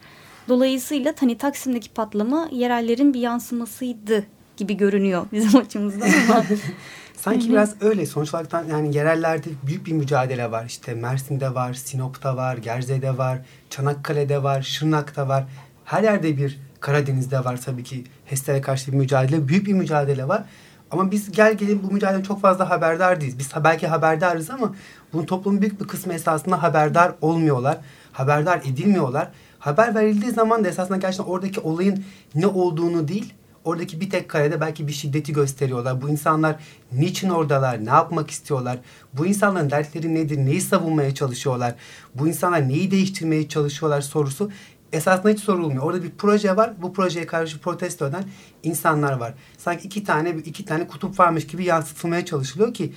Dolayısıyla 0.47 1.13
hani 1.19 1.37
Taksim'deki 1.37 1.89
patlama 1.89 2.49
yerellerin 2.51 3.13
bir 3.13 3.19
yansımasıydı 3.19 4.25
gibi 4.57 4.77
görünüyor 4.77 5.25
bizim 5.31 5.59
açımızdan 5.61 6.09
ama 6.29 6.43
Sanki 7.21 7.49
biraz 7.49 7.81
öyle. 7.81 8.05
Sonuç 8.05 8.33
olarak 8.33 8.69
yani 8.69 8.97
yerellerde 8.97 9.49
büyük 9.67 9.85
bir 9.85 9.91
mücadele 9.91 10.51
var. 10.51 10.65
İşte 10.65 10.93
Mersin'de 10.93 11.55
var, 11.55 11.73
Sinop'ta 11.73 12.35
var, 12.37 12.57
Gerze'de 12.57 13.17
var, 13.17 13.39
Çanakkale'de 13.69 14.43
var, 14.43 14.61
Şırnak'ta 14.61 15.27
var. 15.27 15.45
Her 15.85 16.03
yerde 16.03 16.37
bir 16.37 16.59
Karadeniz'de 16.79 17.45
var 17.45 17.61
tabii 17.61 17.83
ki 17.83 18.03
HES'lere 18.25 18.61
karşı 18.61 18.91
bir 18.91 18.97
mücadele. 18.97 19.47
Büyük 19.47 19.67
bir 19.67 19.73
mücadele 19.73 20.27
var. 20.27 20.43
Ama 20.91 21.11
biz 21.11 21.31
gel 21.31 21.53
gelin 21.53 21.83
bu 21.83 21.93
mücadeleden 21.93 22.23
çok 22.23 22.41
fazla 22.41 22.69
haberdar 22.69 23.21
değiliz. 23.21 23.39
Biz 23.39 23.49
belki 23.63 23.87
haberdarız 23.87 24.49
ama 24.49 24.75
bunun 25.13 25.25
toplumun 25.25 25.61
büyük 25.61 25.81
bir 25.81 25.87
kısmı 25.87 26.13
esasında 26.13 26.63
haberdar 26.63 27.13
olmuyorlar. 27.21 27.77
Haberdar 28.11 28.57
edilmiyorlar. 28.57 29.31
Haber 29.59 29.95
verildiği 29.95 30.31
zaman 30.31 30.63
da 30.63 30.67
esasında 30.67 30.97
gerçekten 30.97 31.31
oradaki 31.31 31.59
olayın 31.59 32.03
ne 32.35 32.47
olduğunu 32.47 33.07
değil, 33.07 33.33
oradaki 33.63 34.01
bir 34.01 34.09
tek 34.09 34.29
karede 34.29 34.61
belki 34.61 34.87
bir 34.87 34.91
şiddeti 34.91 35.33
gösteriyorlar. 35.33 36.01
Bu 36.01 36.09
insanlar 36.09 36.55
niçin 36.91 37.29
oradalar, 37.29 37.85
ne 37.85 37.89
yapmak 37.89 38.31
istiyorlar? 38.31 38.77
Bu 39.13 39.25
insanların 39.25 39.69
dertleri 39.69 40.15
nedir, 40.15 40.37
neyi 40.37 40.61
savunmaya 40.61 41.15
çalışıyorlar? 41.15 41.75
Bu 42.15 42.27
insanlar 42.27 42.69
neyi 42.69 42.91
değiştirmeye 42.91 43.49
çalışıyorlar 43.49 44.01
sorusu 44.01 44.51
esasında 44.93 45.29
hiç 45.29 45.39
sorulmuyor. 45.39 45.83
Orada 45.83 46.03
bir 46.03 46.11
proje 46.17 46.57
var. 46.57 46.73
Bu 46.81 46.93
projeye 46.93 47.25
karşı 47.25 47.59
protesto 47.59 48.07
eden 48.07 48.23
insanlar 48.63 49.13
var. 49.13 49.33
Sanki 49.57 49.87
iki 49.87 50.03
tane 50.03 50.29
iki 50.29 50.65
tane 50.65 50.87
kutup 50.87 51.19
varmış 51.19 51.47
gibi 51.47 51.63
yansıtılmaya 51.63 52.25
çalışılıyor 52.25 52.73
ki 52.73 52.93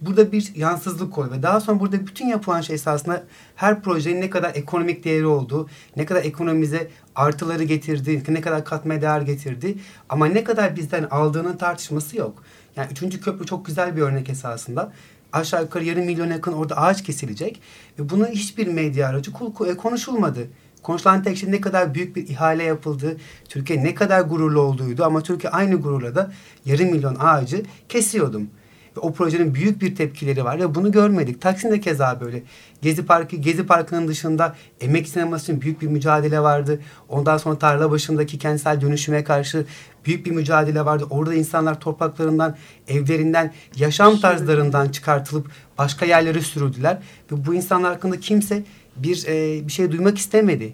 burada 0.00 0.32
bir 0.32 0.52
yansızlık 0.54 1.18
oluyor. 1.18 1.32
Ve 1.32 1.42
daha 1.42 1.60
sonra 1.60 1.80
burada 1.80 2.06
bütün 2.06 2.26
yapılan 2.26 2.60
şey 2.60 2.74
esasında 2.74 3.24
her 3.56 3.82
projenin 3.82 4.20
ne 4.20 4.30
kadar 4.30 4.54
ekonomik 4.54 5.04
değeri 5.04 5.26
olduğu, 5.26 5.68
ne 5.96 6.06
kadar 6.06 6.24
ekonomimize 6.24 6.90
artıları 7.14 7.64
getirdi, 7.64 8.22
ne 8.28 8.40
kadar 8.40 8.64
katma 8.64 9.00
değer 9.00 9.20
getirdi. 9.20 9.78
Ama 10.08 10.26
ne 10.26 10.44
kadar 10.44 10.76
bizden 10.76 11.04
aldığının 11.10 11.56
tartışması 11.56 12.16
yok. 12.16 12.42
Yani 12.76 12.88
üçüncü 12.92 13.20
köprü 13.20 13.46
çok 13.46 13.66
güzel 13.66 13.96
bir 13.96 14.02
örnek 14.02 14.28
esasında. 14.28 14.92
Aşağı 15.32 15.62
yukarı 15.62 15.84
yarım 15.84 16.04
milyon 16.04 16.30
yakın 16.30 16.52
orada 16.52 16.76
ağaç 16.76 17.02
kesilecek. 17.02 17.60
Ve 17.98 18.08
bunu 18.10 18.26
hiçbir 18.26 18.66
medya 18.66 19.08
aracı 19.08 19.32
konuşulmadı. 19.76 20.48
Konuşulan 20.82 21.22
tek 21.22 21.36
şey 21.36 21.50
ne 21.50 21.60
kadar 21.60 21.94
büyük 21.94 22.16
bir 22.16 22.28
ihale 22.28 22.62
yapıldı, 22.62 23.16
Türkiye 23.48 23.84
ne 23.84 23.94
kadar 23.94 24.20
gururlu 24.20 24.60
olduğuydu 24.60 25.04
ama 25.04 25.20
Türkiye 25.20 25.50
aynı 25.50 25.74
gururla 25.74 26.14
da 26.14 26.32
yarım 26.64 26.90
milyon 26.90 27.16
ağacı 27.20 27.62
kesiyordum. 27.88 28.50
Ve 28.96 29.00
o 29.00 29.12
projenin 29.12 29.54
büyük 29.54 29.82
bir 29.82 29.94
tepkileri 29.94 30.44
var 30.44 30.60
ve 30.60 30.74
bunu 30.74 30.92
görmedik. 30.92 31.40
Taksim'de 31.40 31.80
keza 31.80 32.20
böyle. 32.20 32.42
Gezi 32.82 33.06
Parkı, 33.06 33.36
Gezi 33.36 33.66
Parkı'nın 33.66 34.08
dışında 34.08 34.56
emek 34.80 35.08
sineması 35.08 35.52
için 35.52 35.60
büyük 35.60 35.82
bir 35.82 35.86
mücadele 35.86 36.40
vardı. 36.40 36.80
Ondan 37.08 37.38
sonra 37.38 37.58
tarla 37.58 37.90
başındaki 37.90 38.38
kentsel 38.38 38.80
dönüşüme 38.80 39.24
karşı 39.24 39.66
büyük 40.06 40.26
bir 40.26 40.30
mücadele 40.30 40.84
vardı. 40.84 41.06
Orada 41.10 41.34
insanlar 41.34 41.80
topraklarından, 41.80 42.56
evlerinden, 42.88 43.52
yaşam 43.76 44.20
tarzlarından 44.20 44.88
çıkartılıp 44.88 45.50
başka 45.78 46.06
yerlere 46.06 46.40
sürüldüler. 46.40 46.98
Ve 47.32 47.46
bu 47.46 47.54
insanlar 47.54 47.92
hakkında 47.92 48.20
kimse 48.20 48.62
bir 48.96 49.26
e, 49.26 49.66
bir 49.66 49.72
şey 49.72 49.92
duymak 49.92 50.18
istemedi. 50.18 50.72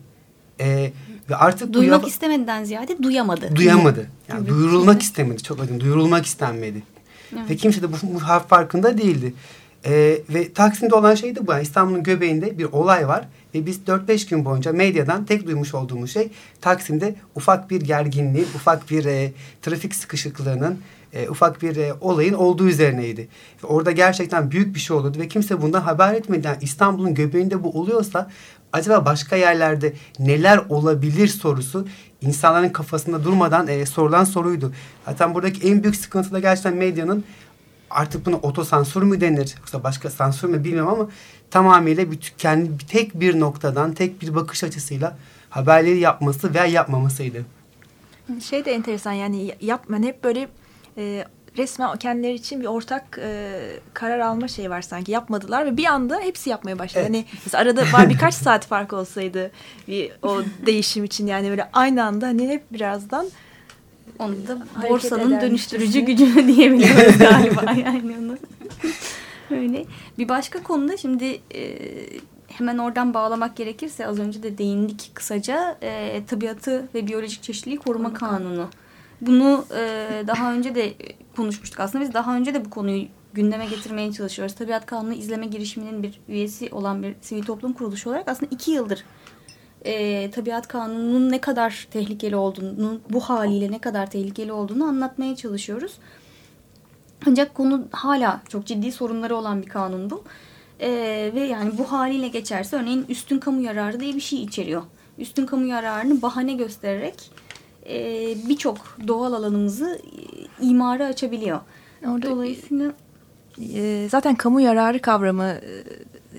E, 0.60 0.92
ve 1.30 1.36
artık 1.36 1.72
duymak 1.72 2.02
bu 2.02 2.08
istemeden 2.08 2.64
ziyade 2.64 3.02
duyamadı. 3.02 3.56
Duyamadı. 3.56 4.06
Yani 4.28 4.40
evet. 4.40 4.50
duyurulmak 4.50 5.02
istemedi. 5.02 5.42
Çok 5.42 5.60
önemli. 5.60 5.80
Duyurulmak 5.80 6.26
istenmedi. 6.26 6.82
Evet. 7.32 7.50
Ve 7.50 7.56
kimse 7.56 7.82
de 7.82 7.92
bu, 7.92 7.96
bu 8.02 8.18
farkında 8.48 8.98
değildi. 8.98 9.34
E, 9.84 10.18
ve 10.28 10.52
Taksim'de 10.52 10.94
olan 10.94 11.14
şey 11.14 11.36
de 11.36 11.46
bu. 11.46 11.52
Yani 11.52 11.62
İstanbul'un 11.62 12.02
göbeğinde 12.02 12.58
bir 12.58 12.64
olay 12.64 13.08
var. 13.08 13.28
Ve 13.54 13.66
biz 13.66 13.78
4-5 13.86 14.30
gün 14.30 14.44
boyunca 14.44 14.72
medyadan 14.72 15.24
tek 15.24 15.46
duymuş 15.46 15.74
olduğumuz 15.74 16.12
şey 16.12 16.30
Taksim'de 16.60 17.14
ufak 17.34 17.70
bir 17.70 17.80
gerginliği, 17.80 18.44
ufak 18.54 18.90
bir 18.90 19.04
e, 19.04 19.32
trafik 19.62 19.94
sıkışıklığının, 19.94 20.80
e, 21.12 21.28
ufak 21.28 21.62
bir 21.62 21.76
e, 21.76 21.94
olayın 22.00 22.34
olduğu 22.34 22.68
üzerineydi. 22.68 23.28
Orada 23.62 23.90
gerçekten 23.90 24.50
büyük 24.50 24.74
bir 24.74 24.80
şey 24.80 24.96
oldu 24.96 25.12
ve 25.18 25.28
kimse 25.28 25.62
bundan 25.62 25.80
haber 25.80 26.14
etmedi. 26.14 26.46
Yani 26.46 26.58
İstanbul'un 26.60 27.14
göbeğinde 27.14 27.62
bu 27.62 27.70
oluyorsa 27.70 28.30
acaba 28.72 29.04
başka 29.06 29.36
yerlerde 29.36 29.92
neler 30.18 30.60
olabilir 30.68 31.28
sorusu 31.28 31.86
insanların 32.20 32.68
kafasında 32.68 33.24
durmadan 33.24 33.68
e, 33.68 33.86
sorulan 33.86 34.24
soruydu. 34.24 34.72
Zaten 35.06 35.34
buradaki 35.34 35.68
en 35.68 35.82
büyük 35.82 35.96
sıkıntı 35.96 36.32
da 36.32 36.40
gerçekten 36.40 36.76
medyanın 36.76 37.24
artık 37.90 38.26
bunu 38.26 38.36
otosansür 38.36 39.02
mü 39.02 39.20
denir 39.20 39.54
yoksa 39.58 39.84
başka 39.84 40.10
sansür 40.10 40.48
mü 40.48 40.64
bilmiyorum 40.64 40.92
ama 40.92 41.08
tamamıyla 41.50 42.10
bir, 42.10 42.32
kendi 42.38 42.86
tek 42.86 43.20
bir 43.20 43.40
noktadan 43.40 43.92
tek 43.92 44.22
bir 44.22 44.34
bakış 44.34 44.64
açısıyla 44.64 45.16
haberleri 45.50 45.98
yapması 45.98 46.54
veya 46.54 46.66
yapmamasıydı. 46.66 47.44
Şey 48.48 48.64
de 48.64 48.72
enteresan 48.72 49.12
yani 49.12 49.54
yapman 49.60 50.02
hep 50.02 50.24
böyle 50.24 50.48
e, 50.98 51.24
resmen 51.58 51.96
kendileri 51.96 52.34
için 52.34 52.60
bir 52.60 52.66
ortak 52.66 53.18
e, 53.22 53.60
karar 53.94 54.18
alma 54.18 54.48
şeyi 54.48 54.70
var 54.70 54.82
sanki 54.82 55.12
yapmadılar 55.12 55.66
ve 55.66 55.76
bir 55.76 55.84
anda 55.84 56.20
hepsi 56.20 56.50
yapmaya 56.50 56.78
başladı. 56.78 57.06
Evet. 57.08 57.08
Hani 57.08 57.24
mesela 57.44 57.62
arada 57.62 57.82
var 57.92 58.10
birkaç 58.10 58.34
saat 58.34 58.66
fark 58.66 58.92
olsaydı 58.92 59.50
bir 59.88 60.12
o 60.22 60.42
değişim 60.66 61.04
için 61.04 61.26
yani 61.26 61.50
böyle 61.50 61.68
aynı 61.72 62.04
anda 62.04 62.26
hani 62.26 62.48
hep 62.48 62.72
birazdan 62.72 63.26
onu 64.18 64.34
da 64.48 64.66
borsanın 64.88 65.40
dönüştürücü 65.40 66.00
gücü 66.00 66.48
diyebiliriz 66.48 67.18
galiba 67.18 67.72
yani 67.72 68.16
onu. 68.18 68.38
Öyle. 69.50 69.84
Bir 70.18 70.28
başka 70.28 70.62
konuda 70.62 70.96
şimdi 70.96 71.40
e, 71.54 71.78
hemen 72.48 72.78
oradan 72.78 73.14
bağlamak 73.14 73.56
gerekirse 73.56 74.06
az 74.06 74.18
önce 74.18 74.42
de 74.42 74.58
değindik 74.58 75.10
kısaca 75.14 75.78
e, 75.82 76.22
tabiatı 76.26 76.88
ve 76.94 77.06
biyolojik 77.06 77.42
çeşitliliği 77.42 77.78
koruma 77.78 78.14
kanunu. 78.14 78.68
Bunu 79.20 79.64
e, 79.76 80.24
daha 80.26 80.52
önce 80.52 80.74
de 80.74 80.94
konuşmuştuk 81.36 81.80
aslında 81.80 82.04
biz 82.04 82.14
daha 82.14 82.36
önce 82.36 82.54
de 82.54 82.64
bu 82.64 82.70
konuyu 82.70 83.04
gündeme 83.32 83.66
getirmeye 83.66 84.12
çalışıyoruz. 84.12 84.54
Tabiat 84.54 84.86
Kanunu 84.86 85.12
izleme 85.12 85.46
girişiminin 85.46 86.02
bir 86.02 86.20
üyesi 86.28 86.68
olan 86.72 87.02
bir 87.02 87.14
sivil 87.20 87.42
toplum 87.42 87.72
kuruluşu 87.72 88.10
olarak 88.10 88.28
aslında 88.28 88.54
iki 88.54 88.70
yıldır 88.70 89.04
e, 89.84 90.30
Tabiat 90.30 90.68
Kanunu'nun 90.68 91.30
ne 91.30 91.40
kadar 91.40 91.88
tehlikeli 91.90 92.36
olduğunu, 92.36 93.00
bu 93.10 93.20
haliyle 93.20 93.70
ne 93.70 93.78
kadar 93.78 94.10
tehlikeli 94.10 94.52
olduğunu 94.52 94.84
anlatmaya 94.84 95.36
çalışıyoruz. 95.36 95.92
Ancak 97.26 97.54
konu 97.54 97.84
hala 97.90 98.40
çok 98.48 98.66
ciddi 98.66 98.92
sorunları 98.92 99.36
olan 99.36 99.62
bir 99.62 99.66
kanun 99.66 100.10
bu. 100.10 100.24
E, 100.80 100.90
ve 101.34 101.40
yani 101.40 101.78
bu 101.78 101.92
haliyle 101.92 102.28
geçerse 102.28 102.76
örneğin 102.76 103.06
üstün 103.08 103.38
kamu 103.38 103.60
yararı 103.60 104.00
diye 104.00 104.14
bir 104.14 104.20
şey 104.20 104.42
içeriyor. 104.42 104.82
Üstün 105.18 105.46
kamu 105.46 105.66
yararını 105.66 106.22
bahane 106.22 106.52
göstererek 106.52 107.30
e, 107.88 108.34
birçok 108.48 108.76
doğal 109.08 109.32
alanımızı 109.32 110.00
e, 110.60 110.66
imara 110.66 111.06
açabiliyor. 111.06 111.60
Orada 112.06 112.30
Dolayısıyla 112.30 112.92
e, 113.74 114.08
zaten 114.10 114.34
kamu 114.34 114.60
yararı 114.60 114.98
kavramı 114.98 115.54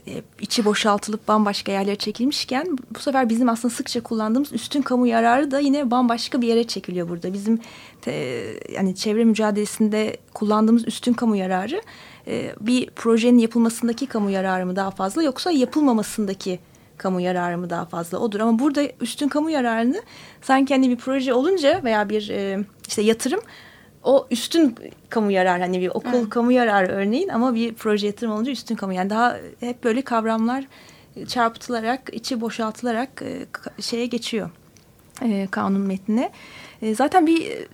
e, 0.07 0.21
içi 0.41 0.65
boşaltılıp 0.65 1.27
bambaşka 1.27 1.71
yerlere 1.71 1.95
çekilmişken 1.95 2.77
bu 2.95 2.99
sefer 2.99 3.29
bizim 3.29 3.49
aslında 3.49 3.73
sıkça 3.73 4.03
kullandığımız 4.03 4.53
üstün 4.53 4.81
kamu 4.81 5.07
yararı 5.07 5.51
da 5.51 5.59
yine 5.59 5.91
bambaşka 5.91 6.41
bir 6.41 6.47
yere 6.47 6.63
çekiliyor 6.63 7.09
burada. 7.09 7.33
Bizim 7.33 7.59
te, 8.01 8.11
yani 8.73 8.95
çevre 8.95 9.23
mücadelesinde 9.23 10.17
kullandığımız 10.33 10.87
üstün 10.87 11.13
kamu 11.13 11.35
yararı 11.35 11.81
e, 12.27 12.53
bir 12.61 12.89
projenin 12.89 13.37
yapılmasındaki 13.37 14.07
kamu 14.07 14.29
yararı 14.29 14.65
mı 14.65 14.75
daha 14.75 14.91
fazla 14.91 15.23
yoksa 15.23 15.51
yapılmamasındaki 15.51 16.59
kamu 16.99 17.21
yararı 17.21 17.57
mı 17.57 17.69
daha 17.69 17.85
fazla 17.85 18.17
odur. 18.17 18.39
Ama 18.39 18.59
burada 18.59 18.81
üstün 19.01 19.27
kamu 19.27 19.49
yararını 19.49 20.01
sanki 20.41 20.73
hani 20.73 20.89
bir 20.89 20.97
proje 20.97 21.33
olunca 21.33 21.83
veya 21.83 22.09
bir 22.09 22.29
e, 22.29 22.59
işte 22.87 23.01
yatırım 23.01 23.41
o 24.03 24.27
üstün 24.31 24.75
kamu 25.09 25.31
yarar 25.31 25.59
hani 25.59 25.81
bir 25.81 25.89
okul 25.89 26.13
evet. 26.13 26.29
kamu 26.29 26.51
yarar 26.51 26.89
örneğin 26.89 27.29
ama 27.29 27.55
bir 27.55 27.73
proje 27.73 28.07
yatırım 28.07 28.33
olunca 28.33 28.51
üstün 28.51 28.75
kamu 28.75 28.93
yani 28.93 29.09
daha 29.09 29.37
hep 29.59 29.83
böyle 29.83 30.01
kavramlar 30.01 30.67
çarpıtılarak 31.27 32.09
içi 32.11 32.41
boşaltılarak 32.41 33.21
e, 33.21 33.45
şeye 33.81 34.05
geçiyor 34.05 34.49
e, 35.21 35.47
kanun 35.51 35.81
metnine. 35.81 36.31
E, 36.81 36.95
zaten 36.95 37.27
bir 37.27 37.67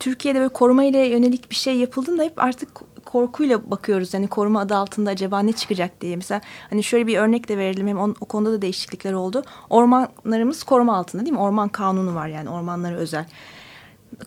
Türkiye'de 0.00 0.38
böyle 0.38 0.52
koruma 0.52 0.84
ile 0.84 1.06
yönelik 1.06 1.50
bir 1.50 1.56
şey 1.56 1.76
yapıldığında 1.76 2.22
hep 2.22 2.42
artık 2.42 2.68
korkuyla 3.04 3.70
bakıyoruz. 3.70 4.14
Yani 4.14 4.28
koruma 4.28 4.60
adı 4.60 4.76
altında 4.76 5.10
acaba 5.10 5.40
ne 5.40 5.52
çıkacak 5.52 6.00
diye. 6.00 6.16
Mesela 6.16 6.40
hani 6.70 6.82
şöyle 6.82 7.06
bir 7.06 7.18
örnek 7.18 7.48
de 7.48 7.58
verelim. 7.58 7.88
Hem 7.88 7.98
on, 7.98 8.16
o 8.20 8.24
konuda 8.24 8.52
da 8.52 8.62
değişiklikler 8.62 9.12
oldu. 9.12 9.42
Ormanlarımız 9.70 10.62
koruma 10.62 10.96
altında 10.96 11.22
değil 11.22 11.32
mi? 11.32 11.40
Orman 11.40 11.68
kanunu 11.68 12.14
var 12.14 12.28
yani 12.28 12.50
ormanlara 12.50 12.96
özel 12.96 13.26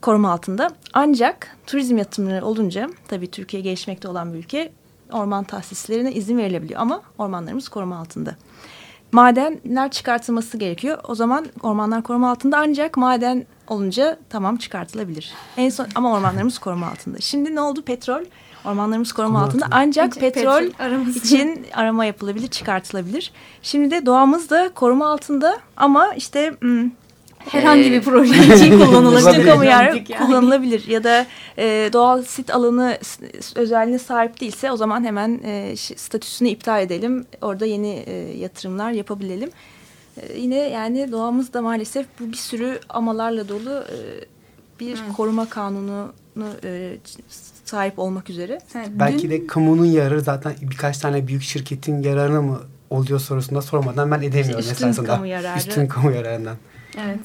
koruma 0.02 0.32
altında. 0.32 0.70
Ancak 0.94 1.58
turizm 1.68 1.98
yatırımları 1.98 2.46
olunca 2.46 2.90
tabii 3.08 3.32
Türkiye 3.32 3.62
gelişmekte 3.62 4.08
olan 4.08 4.34
bir 4.34 4.40
ülke 4.40 4.72
orman 5.12 5.44
tahsislerine 5.44 6.14
izin 6.14 6.38
verilebiliyor 6.38 6.82
ama 6.82 7.02
ormanlarımız 7.18 7.70
koruma 7.70 7.98
altında. 8.00 8.36
Madenler 9.12 9.92
çıkartılması 9.92 10.58
gerekiyor. 10.58 10.98
O 11.08 11.16
zaman 11.16 11.46
ormanlar 11.64 12.04
koruma 12.04 12.32
altında 12.32 12.58
ancak 12.58 12.98
maden 12.98 13.46
olunca 13.68 14.20
tamam 14.30 14.58
çıkartılabilir. 14.58 15.34
En 15.58 15.70
son 15.70 15.88
ama 15.96 16.14
ormanlarımız 16.14 16.60
koruma 16.60 16.88
altında. 16.88 17.18
Şimdi 17.20 17.56
ne 17.56 17.62
oldu? 17.62 17.82
Petrol 17.82 18.24
ormanlarımız 18.68 19.14
koruma 19.14 19.30
koruma 19.30 19.46
altında. 19.46 19.66
altında. 19.66 19.78
Ancak, 19.78 20.06
ancak 20.06 20.20
petrol, 20.20 20.70
petrol 20.70 21.08
için 21.08 21.66
arama 21.74 22.06
yapılabilir, 22.06 22.48
çıkartılabilir. 22.48 23.32
Şimdi 23.62 23.92
de 23.92 24.06
doğamız 24.06 24.50
da 24.50 24.70
koruma 24.76 25.12
altında 25.12 25.60
ama 25.78 26.14
işte 26.14 26.54
hmm, 26.60 26.90
Herhangi 27.50 27.92
bir 27.92 28.02
proje 28.02 28.56
için 28.56 28.80
kullanılabilir. 28.80 29.46
Kamu 29.46 29.64
yer 29.66 29.86
Mantık 29.86 30.10
yani. 30.10 30.26
kullanılabilir 30.26 30.88
ya 30.88 31.04
da 31.04 31.26
e, 31.58 31.90
doğal 31.94 32.24
sit 32.24 32.56
alanı 32.56 32.98
özelliğine 33.56 34.00
sahip 34.00 34.42
değilse 34.42 34.72
o 34.72 34.78
zaman 34.78 35.04
hemen 35.04 35.42
e, 35.44 35.76
statüsünü 35.76 36.50
iptal 36.50 36.82
edelim. 36.82 37.26
Orada 37.42 37.66
yeni 37.66 38.04
e, 38.08 38.38
yatırımlar 38.38 38.92
yapabilelim. 38.92 39.50
E, 40.18 40.40
yine 40.40 40.56
yani 40.56 41.12
doğamızda 41.12 41.62
maalesef 41.62 42.06
bu 42.20 42.32
bir 42.32 42.38
sürü 42.38 42.80
amalarla 42.90 43.50
dolu 43.50 43.84
e, 43.84 43.98
bir 44.80 45.00
koruma 45.18 45.50
kanununu 45.50 46.12
e, 46.64 46.98
sahip 47.66 48.00
olmak 48.00 48.30
üzere. 48.30 48.60
Evet, 48.76 48.88
Belki 48.92 49.24
dün- 49.24 49.30
de 49.30 49.48
kamunun 49.48 49.86
yararı 49.86 50.22
zaten 50.22 50.54
birkaç 50.62 50.98
tane 50.98 51.28
büyük 51.28 51.42
şirketin 51.44 52.04
yararına 52.04 52.42
mı 52.42 52.60
oluyor 52.90 53.20
sorusunda 53.20 53.62
sormadan 53.62 54.12
ben 54.12 54.22
edemiyorum 54.22 54.60
Üstün 54.72 54.88
esasında. 54.88 55.08
kamu 55.08 55.26
yararı. 55.28 55.58
Üstün 55.60 55.88
kamu 55.88 56.12
yararından. 56.12 56.56
Evet. 57.06 57.20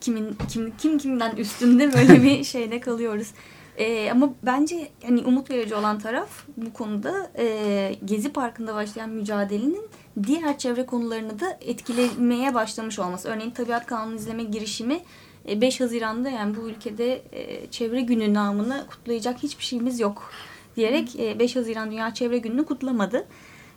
Kimin 0.00 0.36
kim 0.48 0.72
kim 0.78 0.98
kimden 0.98 1.36
üstünde 1.36 1.92
böyle 1.92 2.22
bir 2.22 2.44
şeyde 2.54 2.80
kalıyoruz. 2.80 3.30
Ee, 3.78 4.10
ama 4.10 4.28
bence 4.42 4.88
hani 5.06 5.20
umut 5.20 5.50
verici 5.50 5.74
olan 5.74 5.98
taraf 5.98 6.28
bu 6.56 6.72
konuda 6.72 7.30
e, 7.38 7.96
Gezi 8.04 8.32
Parkı'nda 8.32 8.74
başlayan 8.74 9.10
mücadelenin 9.10 9.86
diğer 10.26 10.58
çevre 10.58 10.86
konularını 10.86 11.40
da 11.40 11.58
etkilemeye 11.60 12.54
başlamış 12.54 12.98
olması. 12.98 13.28
Örneğin 13.28 13.50
tabiat 13.50 13.86
kanunu 13.86 14.14
izleme 14.16 14.44
girişimi 14.44 15.00
5 15.48 15.80
Haziran'da 15.80 16.30
yani 16.30 16.56
bu 16.56 16.68
ülkede 16.68 17.22
e, 17.32 17.70
çevre 17.70 18.00
günü 18.00 18.34
namını 18.34 18.84
kutlayacak 18.90 19.42
hiçbir 19.42 19.64
şeyimiz 19.64 20.00
yok 20.00 20.30
diyerek 20.76 21.20
e, 21.20 21.38
5 21.38 21.56
Haziran 21.56 21.90
Dünya 21.90 22.14
Çevre 22.14 22.38
Günü'nü 22.38 22.64
kutlamadı. 22.64 23.26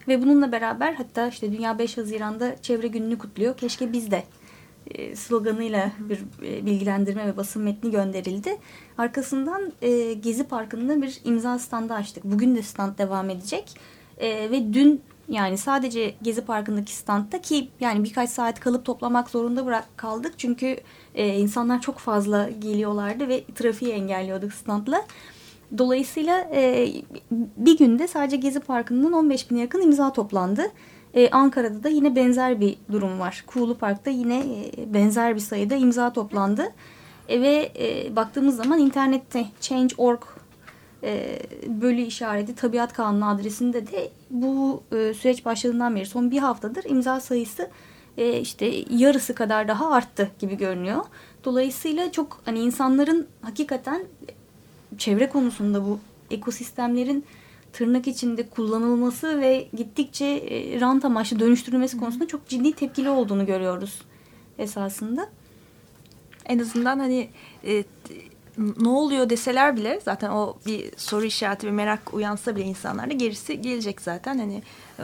Ve 0.07 0.21
bununla 0.21 0.51
beraber 0.51 0.93
hatta 0.93 1.27
işte 1.27 1.51
Dünya 1.51 1.79
5 1.79 1.97
Haziran'da 1.97 2.55
Çevre 2.61 2.87
Günü'nü 2.87 3.17
kutluyor. 3.17 3.57
Keşke 3.57 3.93
biz 3.93 4.11
de 4.11 4.23
e, 4.91 5.15
sloganıyla 5.15 5.91
bir 5.99 6.19
e, 6.47 6.65
bilgilendirme 6.65 7.27
ve 7.27 7.37
basın 7.37 7.63
metni 7.63 7.91
gönderildi. 7.91 8.57
Arkasından 8.97 9.71
e, 9.81 10.13
Gezi 10.13 10.43
Parkı'nda 10.43 11.01
bir 11.01 11.21
imza 11.25 11.59
standı 11.59 11.93
açtık. 11.93 12.23
Bugün 12.23 12.55
de 12.55 12.61
stand 12.61 12.97
devam 12.97 13.29
edecek. 13.29 13.73
E, 14.17 14.51
ve 14.51 14.73
dün 14.73 15.01
yani 15.29 15.57
sadece 15.57 16.13
Gezi 16.21 16.41
Parkı'ndaki 16.41 16.93
standta 16.93 17.41
ki 17.41 17.69
yani 17.79 18.03
birkaç 18.03 18.29
saat 18.29 18.59
kalıp 18.59 18.85
toplamak 18.85 19.29
zorunda 19.29 19.65
bırak 19.65 19.97
kaldık. 19.97 20.33
Çünkü 20.37 20.77
e, 21.15 21.27
insanlar 21.27 21.81
çok 21.81 21.97
fazla 21.97 22.49
geliyorlardı 22.59 23.27
ve 23.27 23.43
trafiği 23.55 23.91
engelliyorduk 23.91 24.53
standla. 24.53 25.05
Dolayısıyla 25.77 26.49
e, 26.53 26.91
bir 27.31 27.77
günde 27.77 28.07
sadece 28.07 28.37
Gezi 28.37 28.59
Parkı'ndan 28.59 29.13
15 29.13 29.51
bine 29.51 29.59
yakın 29.59 29.81
imza 29.81 30.13
toplandı. 30.13 30.71
E, 31.13 31.29
Ankara'da 31.29 31.83
da 31.83 31.89
yine 31.89 32.15
benzer 32.15 32.61
bir 32.61 32.77
durum 32.91 33.19
var. 33.19 33.43
Kuğulu 33.47 33.77
Park'ta 33.77 34.09
yine 34.09 34.39
e, 34.77 34.93
benzer 34.93 35.35
bir 35.35 35.39
sayıda 35.39 35.75
imza 35.75 36.13
toplandı. 36.13 36.73
E, 37.29 37.41
ve 37.41 37.71
e, 37.79 38.15
baktığımız 38.15 38.55
zaman 38.55 38.79
internette 38.79 39.45
Change.org 39.61 40.21
e, 41.07 41.39
bölü 41.67 42.01
işareti 42.01 42.55
tabiat 42.55 42.93
kanunu 42.93 43.29
adresinde 43.29 43.87
de 43.87 44.09
bu 44.29 44.83
e, 44.91 45.13
süreç 45.13 45.45
başladığından 45.45 45.95
beri 45.95 46.05
son 46.05 46.31
bir 46.31 46.37
haftadır 46.37 46.83
imza 46.83 47.19
sayısı 47.19 47.69
e, 48.17 48.39
işte 48.39 48.83
yarısı 48.89 49.35
kadar 49.35 49.67
daha 49.67 49.91
arttı 49.91 50.31
gibi 50.39 50.57
görünüyor. 50.57 51.03
Dolayısıyla 51.43 52.11
çok 52.11 52.41
hani 52.45 52.59
insanların 52.59 53.27
hakikaten 53.41 54.05
çevre 54.97 55.29
konusunda 55.29 55.85
bu 55.85 55.99
ekosistemlerin 56.31 57.25
tırnak 57.73 58.07
içinde 58.07 58.49
kullanılması 58.49 59.41
ve 59.41 59.67
gittikçe 59.73 60.25
e, 60.25 60.81
rant 60.81 61.05
amaçlı 61.05 61.39
dönüştürülmesi 61.39 61.97
konusunda 61.97 62.27
çok 62.27 62.47
ciddi 62.47 62.71
tepkili 62.71 63.09
olduğunu 63.09 63.45
görüyoruz 63.45 64.01
esasında. 64.57 65.29
En 66.45 66.59
azından 66.59 66.99
hani 66.99 67.29
e, 67.63 67.83
ne 68.57 68.89
oluyor 68.89 69.29
deseler 69.29 69.77
bile 69.77 69.99
zaten 70.05 70.29
o 70.29 70.57
bir 70.65 70.91
soru 70.97 71.25
işareti 71.25 71.67
ve 71.67 71.71
merak 71.71 72.13
uyansa 72.13 72.55
bile 72.55 72.63
insanlarda 72.63 73.13
gerisi 73.13 73.61
gelecek 73.61 74.01
zaten. 74.01 74.37
Hani 74.37 74.63
e, 74.99 75.03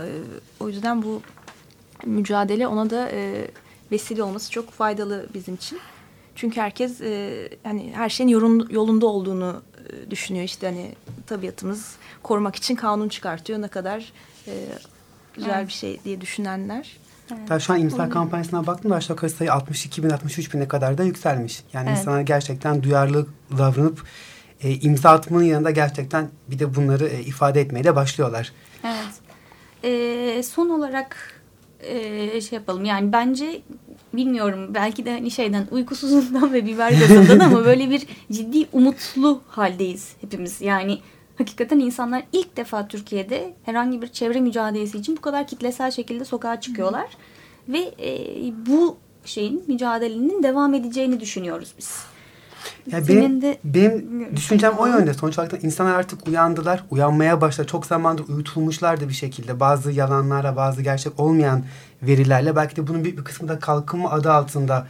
o 0.59 0.67
yüzden 0.69 1.03
bu 1.03 1.21
mücadele 2.05 2.67
ona 2.67 2.89
da 2.89 3.09
e, 3.11 3.47
vesile 3.91 4.23
olması 4.23 4.51
çok 4.51 4.71
faydalı 4.71 5.25
bizim 5.33 5.55
için. 5.55 5.79
Çünkü 6.35 6.61
herkes 6.61 7.01
e, 7.01 7.49
hani 7.63 7.91
her 7.95 8.09
şeyin 8.09 8.29
yorun, 8.29 8.67
yolunda 8.71 9.05
olduğunu 9.05 9.61
e, 9.89 10.11
düşünüyor. 10.11 10.45
İşte 10.45 10.67
hani 10.67 10.91
tabiatımız 11.27 11.95
korumak 12.23 12.55
için 12.55 12.75
kanun 12.75 13.09
çıkartıyor. 13.09 13.61
Ne 13.61 13.67
kadar 13.67 14.13
e, 14.47 14.53
güzel 15.33 15.57
Evet. 15.57 15.67
bir 15.67 15.73
şey 15.73 15.99
diye 16.03 16.21
düşünenler. 16.21 16.97
Hatta 17.39 17.59
şu 17.59 17.73
an 17.73 17.79
imza 17.79 18.09
kampanyasına 18.09 18.67
baktım 18.67 18.91
da 18.91 18.95
aşağı 18.95 19.15
yukarı 19.15 19.31
sayı 19.31 19.53
62 19.53 20.03
bin 20.03 20.09
63 20.09 20.53
bine 20.53 20.67
kadar 20.67 20.97
da 20.97 21.03
yükselmiş. 21.03 21.63
Yani 21.73 21.87
Evet. 21.89 21.99
insanlar 21.99 22.21
gerçekten 22.21 22.83
duyarlı 22.83 23.27
davranıp 23.57 24.03
e, 24.63 24.71
imza 24.71 25.09
atmanın 25.09 25.43
yanında 25.43 25.71
gerçekten 25.71 26.29
bir 26.47 26.59
de 26.59 26.75
bunları 26.75 27.07
e, 27.07 27.21
ifade 27.21 27.61
etmeye 27.61 27.83
de 27.83 27.95
başlıyorlar. 27.95 28.51
Evet. 28.83 29.13
Ee, 29.83 30.43
son 30.43 30.69
olarak 30.69 31.41
e, 31.79 32.41
şey 32.41 32.59
yapalım. 32.59 32.85
Yani 32.85 33.11
bence 33.11 33.61
bilmiyorum 34.13 34.73
belki 34.73 35.05
de 35.05 35.11
hani 35.11 35.31
şeyden 35.31 35.67
uykusuzluğundan 35.71 36.53
ve 36.53 36.65
biber 36.65 36.91
gazından 36.91 37.39
ama 37.39 37.65
böyle 37.65 37.89
bir 37.89 38.07
ciddi 38.31 38.67
umutlu 38.71 39.41
haldeyiz 39.47 40.13
hepimiz. 40.21 40.61
Yani 40.61 40.99
hakikaten 41.37 41.79
insanlar 41.79 42.23
ilk 42.31 42.57
defa 42.57 42.87
Türkiye'de 42.87 43.53
herhangi 43.63 44.01
bir 44.01 44.07
çevre 44.07 44.39
mücadelesi 44.39 44.97
için 44.97 45.17
bu 45.17 45.21
kadar 45.21 45.47
kitlesel 45.47 45.91
şekilde 45.91 46.25
sokağa 46.25 46.61
çıkıyorlar. 46.61 47.07
Ve 47.69 47.79
e, 47.79 48.17
bu 48.65 48.97
şeyin 49.25 49.63
mücadelenin 49.67 50.43
devam 50.43 50.73
edeceğini 50.73 51.19
düşünüyoruz 51.19 51.73
biz. 51.77 52.03
Ya 52.91 53.01
Senin 53.01 53.21
benim, 53.21 53.41
de- 53.41 53.57
benim 53.63 54.35
düşüncem 54.35 54.73
o 54.77 54.87
yönde. 54.87 55.13
Sonuç 55.13 55.39
olarak 55.39 55.63
insanlar 55.63 55.93
artık 55.93 56.27
uyandılar. 56.27 56.83
Uyanmaya 56.91 57.41
başladı. 57.41 57.67
Çok 57.67 57.85
zamandır 57.85 58.27
uyutulmuşlardı 58.27 59.09
bir 59.09 59.13
şekilde. 59.13 59.59
Bazı 59.59 59.91
yalanlarla, 59.91 60.55
bazı 60.55 60.81
gerçek 60.81 61.19
olmayan 61.19 61.63
verilerle. 62.01 62.55
Belki 62.55 62.75
de 62.75 62.87
bunun 62.87 63.03
büyük 63.03 63.17
bir 63.17 63.23
kısmı 63.23 63.47
da 63.47 63.59
kalkınma 63.59 64.11
adı 64.11 64.31
altında 64.31 64.87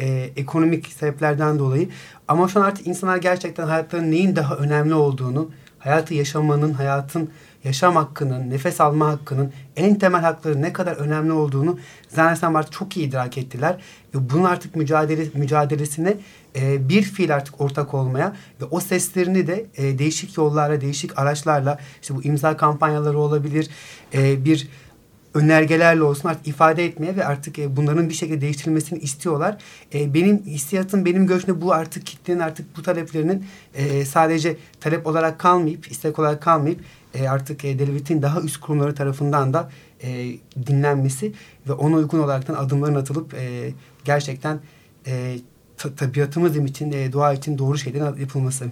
e, 0.00 0.30
ekonomik 0.36 0.86
sebeplerden 0.86 1.58
dolayı. 1.58 1.88
Ama 2.28 2.48
şu 2.48 2.60
an 2.60 2.64
artık 2.64 2.86
insanlar 2.86 3.16
gerçekten 3.16 3.66
hayatlarının 3.66 4.10
neyin 4.10 4.36
daha 4.36 4.56
önemli 4.56 4.94
olduğunu, 4.94 5.50
hayatı 5.84 6.14
yaşamanın, 6.14 6.72
hayatın 6.72 7.30
yaşam 7.64 7.96
hakkının, 7.96 8.50
nefes 8.50 8.80
alma 8.80 9.08
hakkının 9.08 9.52
en 9.76 9.98
temel 9.98 10.20
hakları 10.20 10.62
ne 10.62 10.72
kadar 10.72 10.96
önemli 10.96 11.32
olduğunu 11.32 11.78
zannedersem 12.08 12.56
artık 12.56 12.72
çok 12.72 12.96
iyi 12.96 13.08
idrak 13.08 13.38
ettiler. 13.38 13.76
Ve 14.14 14.30
bunun 14.30 14.44
artık 14.44 14.76
mücadele, 14.76 15.26
mücadelesine 15.34 16.16
e, 16.56 16.88
bir 16.88 17.02
fiil 17.02 17.34
artık 17.34 17.60
ortak 17.60 17.94
olmaya 17.94 18.36
ve 18.60 18.64
o 18.64 18.80
seslerini 18.80 19.46
de 19.46 19.66
e, 19.76 19.98
değişik 19.98 20.36
yollarla, 20.36 20.80
değişik 20.80 21.18
araçlarla 21.18 21.78
işte 22.02 22.14
bu 22.14 22.22
imza 22.22 22.56
kampanyaları 22.56 23.18
olabilir, 23.18 23.70
e, 24.14 24.44
bir 24.44 24.68
önergelerle 25.34 26.02
olsun 26.02 26.28
artık 26.28 26.48
ifade 26.48 26.84
etmeye 26.84 27.16
ve 27.16 27.24
artık 27.24 27.58
e, 27.58 27.76
bunların 27.76 28.08
bir 28.08 28.14
şekilde 28.14 28.40
değiştirilmesini 28.40 28.98
istiyorlar. 28.98 29.58
E, 29.94 30.14
benim 30.14 30.42
hissiyatım, 30.46 31.04
benim 31.04 31.26
görüşümde 31.26 31.60
bu 31.60 31.72
artık 31.72 32.06
kitlenin 32.06 32.40
artık 32.40 32.76
bu 32.76 32.82
taleplerinin 32.82 33.44
e, 33.74 34.04
sadece 34.04 34.56
talep 34.80 35.06
olarak 35.06 35.38
kalmayıp, 35.38 35.90
istek 35.90 36.18
olarak 36.18 36.42
kalmayıp 36.42 36.80
artık 37.28 37.64
e, 37.64 37.78
devletin 37.78 38.22
daha 38.22 38.40
üst 38.40 38.60
kurumları 38.60 38.94
tarafından 38.94 39.54
da 39.54 39.70
dinlenmesi 40.66 41.32
ve 41.68 41.72
ona 41.72 41.96
uygun 41.96 42.18
olaraktan 42.18 42.54
adımların 42.54 42.94
atılıp 42.94 43.36
gerçekten 44.04 44.60
ta- 45.82 45.94
tabiatımız 45.94 46.56
için, 46.56 46.92
e, 46.92 47.12
doğa 47.12 47.32
için 47.32 47.58
doğru 47.58 47.78
şeylerin 47.78 48.20
yapılması. 48.20 48.64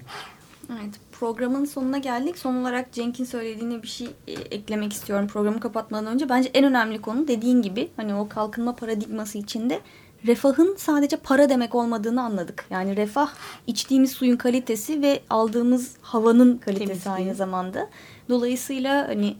Evet, 0.72 0.94
programın 1.12 1.64
sonuna 1.64 1.98
geldik. 1.98 2.38
Son 2.38 2.56
olarak 2.56 2.92
Cenk'in 2.92 3.24
söylediğine 3.24 3.82
bir 3.82 3.88
şey 3.88 4.08
e, 4.26 4.32
eklemek 4.32 4.92
istiyorum 4.92 5.26
programı 5.26 5.60
kapatmadan 5.60 6.06
önce. 6.06 6.28
Bence 6.28 6.50
en 6.54 6.64
önemli 6.64 7.00
konu 7.00 7.28
dediğin 7.28 7.62
gibi 7.62 7.88
hani 7.96 8.14
o 8.14 8.28
kalkınma 8.28 8.76
paradigması 8.76 9.38
içinde 9.38 9.80
refahın 10.26 10.74
sadece 10.78 11.16
para 11.16 11.48
demek 11.48 11.74
olmadığını 11.74 12.22
anladık. 12.22 12.66
Yani 12.70 12.96
refah 12.96 13.30
içtiğimiz 13.66 14.12
suyun 14.12 14.36
kalitesi 14.36 15.02
ve 15.02 15.22
aldığımız 15.30 15.96
havanın 16.02 16.58
kalitesi 16.58 16.86
Temizliği. 16.86 17.14
aynı 17.14 17.34
zamanda. 17.34 17.88
Dolayısıyla 18.28 19.08
hani 19.08 19.36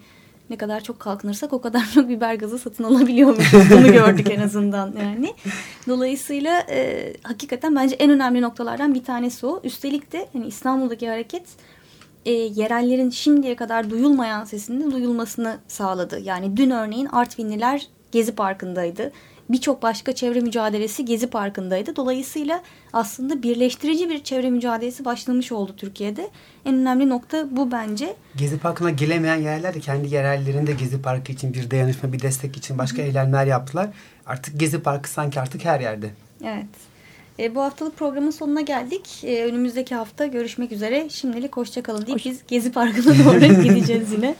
ne 0.51 0.57
kadar 0.57 0.81
çok 0.81 1.01
kalkınırsak 1.01 1.53
o 1.53 1.61
kadar 1.61 1.91
çok 1.95 2.09
biber 2.09 2.35
gazı 2.35 2.59
satın 2.59 2.85
alabiliyormuşuz. 2.85 3.71
Bunu 3.71 3.93
gördük 3.93 4.31
en 4.31 4.41
azından 4.41 4.95
yani. 5.03 5.35
Dolayısıyla 5.89 6.61
e, 6.71 7.13
hakikaten 7.23 7.77
bence 7.77 7.95
en 7.95 8.11
önemli 8.11 8.43
noktalardan 8.43 8.95
bir 8.95 9.05
tanesi 9.05 9.47
o. 9.47 9.61
Üstelik 9.65 10.13
de 10.13 10.29
hani 10.33 10.47
İstanbul'daki 10.47 11.09
hareket 11.09 11.43
e, 12.27 12.33
yerellerin 12.33 13.11
şimdiye 13.11 13.57
kadar 13.57 13.91
duyulmayan 13.91 14.45
sesinin 14.45 14.91
duyulmasını 14.91 15.59
sağladı. 15.69 16.21
Yani 16.21 16.57
dün 16.57 16.71
örneğin 16.71 17.07
Artvinliler 17.07 17.87
Gezi 18.13 18.35
Parkı'ndaydı. 18.35 19.13
Birçok 19.51 19.83
başka 19.83 20.15
çevre 20.15 20.41
mücadelesi 20.41 21.05
Gezi 21.05 21.27
Parkı'ndaydı. 21.27 21.97
Dolayısıyla 21.97 22.63
aslında 22.93 23.43
birleştirici 23.43 24.11
bir 24.11 24.25
çevre 24.25 24.51
mücadelesi 24.51 25.05
başlamış 25.05 25.53
oldu 25.53 25.75
Türkiye'de. 25.77 26.31
En 26.65 26.75
önemli 26.75 27.09
nokta 27.09 27.47
bu 27.51 27.73
bence. 27.73 28.17
Gezi 28.37 28.59
Parkı'na 28.59 28.91
gelemeyen 28.91 29.37
yerler 29.37 29.75
de 29.75 29.81
kendi 29.81 30.15
yerellerinde 30.15 30.73
Gezi 30.73 31.03
Parkı 31.03 31.33
için 31.33 31.55
bir 31.55 31.71
dayanışma, 31.71 32.13
bir 32.13 32.23
destek 32.23 32.57
için 32.57 32.79
başka 32.79 33.03
eylemler 33.03 33.47
yaptılar. 33.47 33.89
Artık 34.27 34.61
Gezi 34.61 34.83
Parkı 34.83 35.11
sanki 35.11 35.41
artık 35.41 35.65
her 35.65 35.81
yerde. 35.81 36.11
Evet. 36.45 36.67
E, 37.39 37.55
bu 37.55 37.63
haftalık 37.63 37.97
programın 37.97 38.31
sonuna 38.31 38.61
geldik. 38.61 39.25
E, 39.25 39.45
önümüzdeki 39.45 39.95
hafta 39.95 40.27
görüşmek 40.27 40.73
üzere. 40.73 41.09
Şimdilik 41.09 41.57
hoşçakalın 41.57 42.07
deyip 42.07 42.25
biz 42.25 42.41
Gezi 42.49 42.73
Parkı'na 42.73 43.25
doğru 43.25 43.63
gideceğiz 43.63 44.13
yine. 44.13 44.35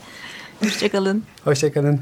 Hoşçakalın. 0.59 1.23
Hoşçakalın. 1.43 2.01